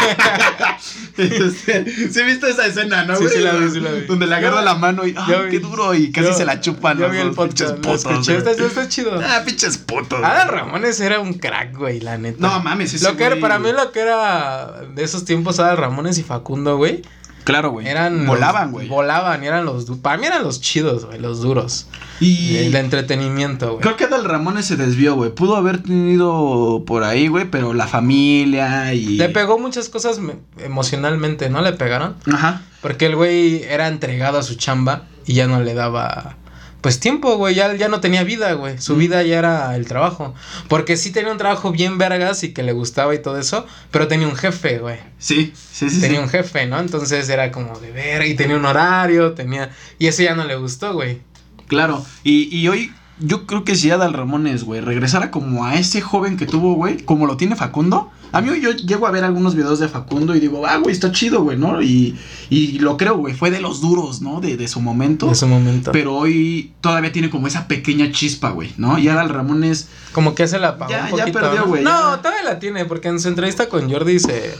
[1.17, 3.35] Este, ¿Sí viste esa escena, no, Sí, güey?
[3.35, 4.01] sí la vi, sí la vi.
[4.05, 5.93] Donde le agarra Yo- la mano y, ¡ah, yo vi- qué duro!
[5.93, 9.19] Y casi yo- se la chupan Yo vi el podcast, putos, escuché, está, está chido.
[9.23, 10.19] Ah, pinches putos.
[10.23, 10.47] Adal.
[10.49, 12.37] Ramones era un crack, güey, la neta.
[12.39, 15.77] No mames, ese Lo que era, para mí lo que era de esos tiempos Adal
[15.77, 17.01] Ramones y Facundo, güey,
[17.43, 17.87] Claro, güey.
[17.87, 18.87] eran Volaban, güey.
[18.87, 21.87] Volaban y eran los para mí eran los chidos, güey, los duros.
[22.19, 23.81] Y El entretenimiento, güey.
[23.81, 25.31] creo que Adal Ramones se desvió, güey.
[25.31, 29.17] Pudo haber tenido por ahí, güey, pero la familia y.
[29.17, 31.61] Le pegó muchas cosas me- emocionalmente, ¿no?
[31.61, 32.15] Le pegaron.
[32.31, 32.61] Ajá.
[32.81, 36.35] Porque el güey era entregado a su chamba y ya no le daba
[36.83, 38.77] pues tiempo, güey, ya, ya no tenía vida, güey.
[38.77, 40.35] Su vida ya era el trabajo.
[40.67, 44.09] Porque sí tenía un trabajo bien vergas y que le gustaba y todo eso, pero
[44.09, 44.99] tenía un jefe, güey.
[45.17, 46.01] Sí, sí, sí.
[46.01, 46.23] Tenía sí.
[46.25, 46.77] un jefe, ¿no?
[46.77, 49.71] Entonces era como de ver y tenía un horario, tenía...
[49.97, 51.21] Y eso ya no le gustó, güey.
[51.67, 52.05] Claro.
[52.25, 56.37] Y, y hoy, yo creo que si Adal Ramones, güey, regresara como a ese joven
[56.37, 58.09] que tuvo, güey, como lo tiene Facundo.
[58.31, 61.11] A mí yo llego a ver algunos videos de Facundo y digo, ah, güey, está
[61.11, 61.83] chido, güey, ¿no?
[61.83, 62.17] Y,
[62.49, 64.41] y lo creo, güey, fue de los duros, ¿no?
[64.41, 65.27] De, de su momento.
[65.27, 65.91] En su momento.
[65.91, 68.97] Pero hoy todavía tiene como esa pequeña chispa, güey, ¿no?
[68.97, 71.39] Y Adal Ramones, Como que se la apagó Ya- un ya poquito.
[71.39, 71.67] perdió, ¿no?
[71.67, 72.21] güey, No, ya.
[72.23, 74.55] todavía la tiene, porque en su entrevista con Jordi se,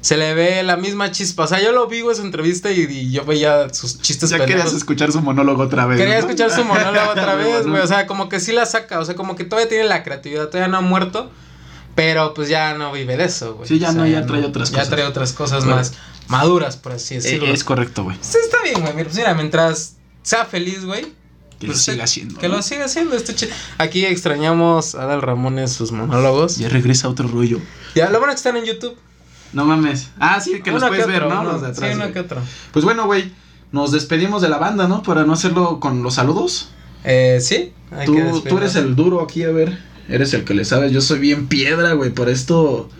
[0.00, 1.44] se le ve la misma chispa.
[1.44, 4.38] O sea, yo lo vi en su entrevista y, y yo veía sus chistes ya
[4.38, 4.74] querías pendejos.
[4.78, 5.98] escuchar su monólogo otra vez.
[5.98, 6.20] Quería ¿no?
[6.20, 7.82] escuchar su monólogo otra Güey, vez, güey.
[7.82, 9.00] O sea, como que sí la saca.
[9.00, 11.30] O sea, como que todavía tiene la creatividad, todavía no ha muerto.
[11.94, 13.66] Pero pues ya no vive de eso, güey.
[13.68, 14.90] Sí, ya O sea, no, ya trae otras Ya cosas.
[14.90, 15.76] trae otras cosas Bueno.
[15.76, 15.94] más
[16.28, 17.46] maduras, por así Eh, decirlo.
[17.48, 18.18] es correcto, güey.
[18.20, 18.92] Sí, está bien, güey.
[18.94, 21.04] Mira, pues mira, mientras sea feliz, güey.
[21.58, 22.38] Que pues, lo siga eh, haciendo.
[22.38, 22.56] Que ¿no?
[22.56, 23.16] lo siga haciendo.
[23.16, 26.58] Este chi- Aquí extrañamos a Adal Ramones sus monólogos.
[26.58, 27.60] Ya regresa otro rollo.
[27.94, 28.94] Ya, lo bueno es que están en YouTube.
[29.56, 30.10] No mames.
[30.20, 31.40] Ah, sí, que los puedes ver, otro, ¿no?
[31.40, 31.90] uno- Los de atrás.
[31.90, 32.42] Sí, uno que otro.
[32.72, 33.32] Pues bueno, güey.
[33.72, 35.02] Nos despedimos de la banda, ¿no?
[35.02, 36.68] Para no hacerlo con los saludos.
[37.04, 37.72] Eh, sí.
[37.90, 39.78] hay Tú, tú eres el duro aquí, a ver.
[40.10, 40.92] Eres el que le sabes.
[40.92, 42.10] Yo soy bien piedra, güey.
[42.10, 42.90] Por esto.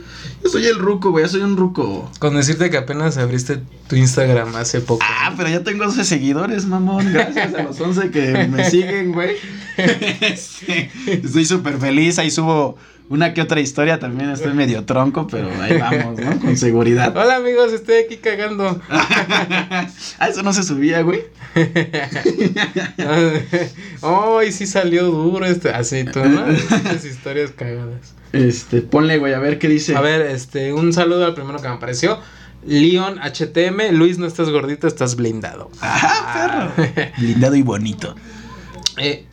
[0.42, 1.26] Yo soy el ruco, güey.
[1.26, 2.10] Yo soy un ruco.
[2.20, 5.04] Con decirte que apenas abriste tu Instagram hace poco.
[5.06, 7.12] Ah, pero ya tengo 12 seguidores, mamón.
[7.12, 9.36] Gracias a los 11 que me siguen, güey.
[11.06, 12.18] Estoy súper feliz.
[12.18, 12.76] Ahí subo
[13.08, 13.98] una que otra historia.
[13.98, 16.38] También estoy medio tronco, pero ahí vamos, ¿no?
[16.40, 17.16] Con seguridad.
[17.16, 18.80] Hola amigos, estoy aquí cagando.
[20.18, 21.24] Ah, eso no se subía, güey.
[24.02, 25.70] Ay, sí salió duro este.
[25.70, 26.46] Así tú, ¿no?
[26.46, 28.14] Estas historias cagadas.
[28.32, 29.94] Este, ponle, güey, a ver qué dice.
[29.94, 32.18] A ver, este, un saludo al primero que me apareció.
[32.64, 35.70] Leon HTM, Luis, no estás gordito, estás blindado.
[35.80, 36.70] Ah,
[37.18, 38.14] Blindado y bonito.
[38.96, 39.26] Eh,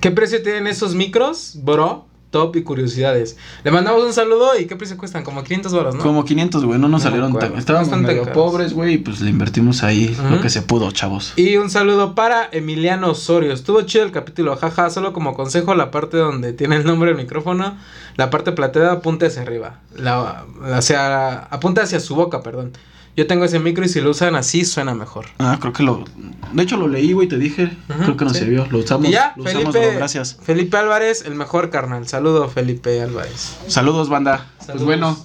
[0.00, 2.06] ¿Qué precio tienen esos micros, bro?
[2.36, 3.38] Top y curiosidades.
[3.64, 5.24] Le mandamos un saludo y ¿qué precio cuestan?
[5.24, 6.02] Como 500 baros, ¿no?
[6.02, 7.56] Como 500, güey, no nos No salieron tan...
[7.56, 8.36] Estábamos Bastante medio caros.
[8.36, 11.32] pobres, güey, y pues le invertimos ahí lo que se pudo, chavos.
[11.36, 13.54] Y un saludo para Emiliano Osorio.
[13.54, 14.90] Estuvo chido el capítulo, jaja.
[14.90, 17.78] Solo como consejo, la parte donde tiene el nombre del micrófono,
[18.16, 19.80] la parte plateada apunte hacia arriba.
[19.96, 22.72] La, hacia, apunte hacia su boca, perdón.
[23.16, 25.26] Yo tengo ese micro y si lo usan así suena mejor.
[25.38, 26.04] Ah, creo que lo...
[26.52, 27.74] De hecho, lo leí, güey, te dije.
[27.86, 28.40] Creo que nos sí.
[28.40, 28.66] sirvió.
[28.70, 30.38] Lo usamos, y ya, lo usamos, Felipe, bro, gracias.
[30.42, 32.06] Felipe Álvarez, el mejor carnal.
[32.06, 33.56] Saludo, Felipe Álvarez.
[33.68, 34.46] Saludos, banda.
[34.66, 35.16] Pues bueno,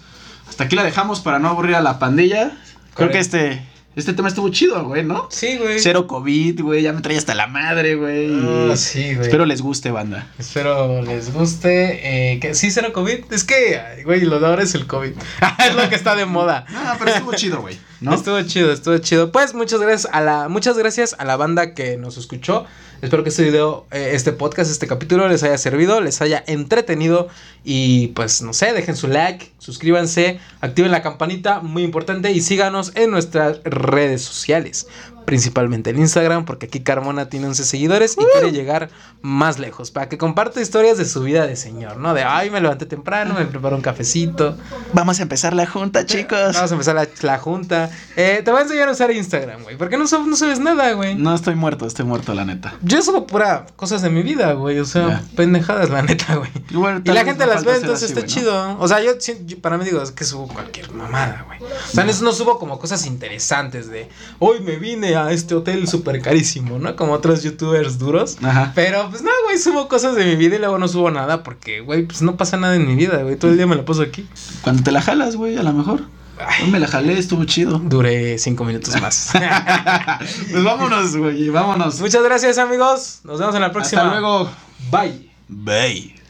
[0.48, 2.52] hasta aquí la dejamos para no aburrir a la pandilla.
[2.96, 3.14] Creo Correcto.
[3.14, 5.28] que este, este tema estuvo chido, güey, ¿no?
[5.32, 5.80] Sí, güey.
[5.80, 8.32] Cero COVID, güey, ya me trae hasta la madre, güey.
[8.72, 9.26] Ah, sí, güey.
[9.26, 10.28] Espero les guste, banda.
[10.40, 12.34] Espero les guste.
[12.34, 13.32] Eh, que sí, cero COVID.
[13.32, 15.12] Es que, güey, lo de ahora es el COVID.
[15.68, 16.66] es lo que está de moda.
[16.70, 18.14] No, pero estuvo chido, güey, ¿no?
[18.14, 19.32] Estuvo chido, estuvo chido.
[19.32, 22.66] Pues muchas gracias a la, muchas gracias a la banda que nos escuchó.
[23.02, 27.30] Espero que este video, eh, este podcast, este capítulo les haya servido, les haya entretenido.
[27.64, 32.32] Y pues no sé, dejen su like, suscríbanse, activen la campanita, muy importante.
[32.32, 34.88] Y síganos en nuestras redes sociales.
[35.26, 38.90] Principalmente en Instagram, porque aquí Carmona tiene 11 seguidores y quiere llegar
[39.22, 39.92] más lejos.
[39.92, 42.14] Para que comparte historias de su vida de señor, ¿no?
[42.14, 44.58] De, ay, me levanté temprano, me preparé un cafecito.
[44.94, 46.54] Vamos a empezar la junta, chicos.
[46.54, 47.90] Vamos a empezar la, la junta.
[48.16, 49.78] Eh, te voy a enseñar a usar Instagram, güey.
[49.78, 51.16] ¿Por qué no, no subes nada, güey?
[51.16, 52.76] No, estoy muerto, estoy muerto, la neta.
[52.82, 54.80] Yo subo pura cosas de mi vida, güey.
[54.80, 56.52] O sea, pendejadas, la neta, güey.
[56.70, 58.78] Y, bueno, Y tal la gente las ve, entonces así, está chido.
[58.80, 59.14] O sea, yo,
[59.62, 61.60] para mí digo, es que subo cualquier mamada, güey.
[61.62, 64.10] O sea, no, no subo como cosas interesantes de,
[64.40, 66.96] hoy me vine a este hotel súper carísimo, ¿no?
[66.96, 68.38] Como otros youtubers duros.
[68.42, 68.72] Ajá.
[68.76, 71.82] Pero, pues no, güey, subo cosas de mi vida y luego no subo nada porque,
[71.82, 73.36] güey, pues no pasa nada en mi vida, güey.
[73.36, 74.28] Todo el día me la paso aquí.
[74.62, 76.02] Cuando te la jalas, güey, a lo mejor.
[76.40, 76.72] Ay.
[76.72, 77.80] Me la jalé, estuvo chido.
[77.80, 79.32] Duré cinco minutos más.
[80.52, 82.00] pues vámonos, güey, vámonos.
[82.00, 83.20] Muchas gracias, amigos.
[83.24, 84.02] Nos vemos en la próxima.
[84.02, 84.50] Hasta luego.
[84.92, 85.30] Bye.
[85.48, 86.21] Bye.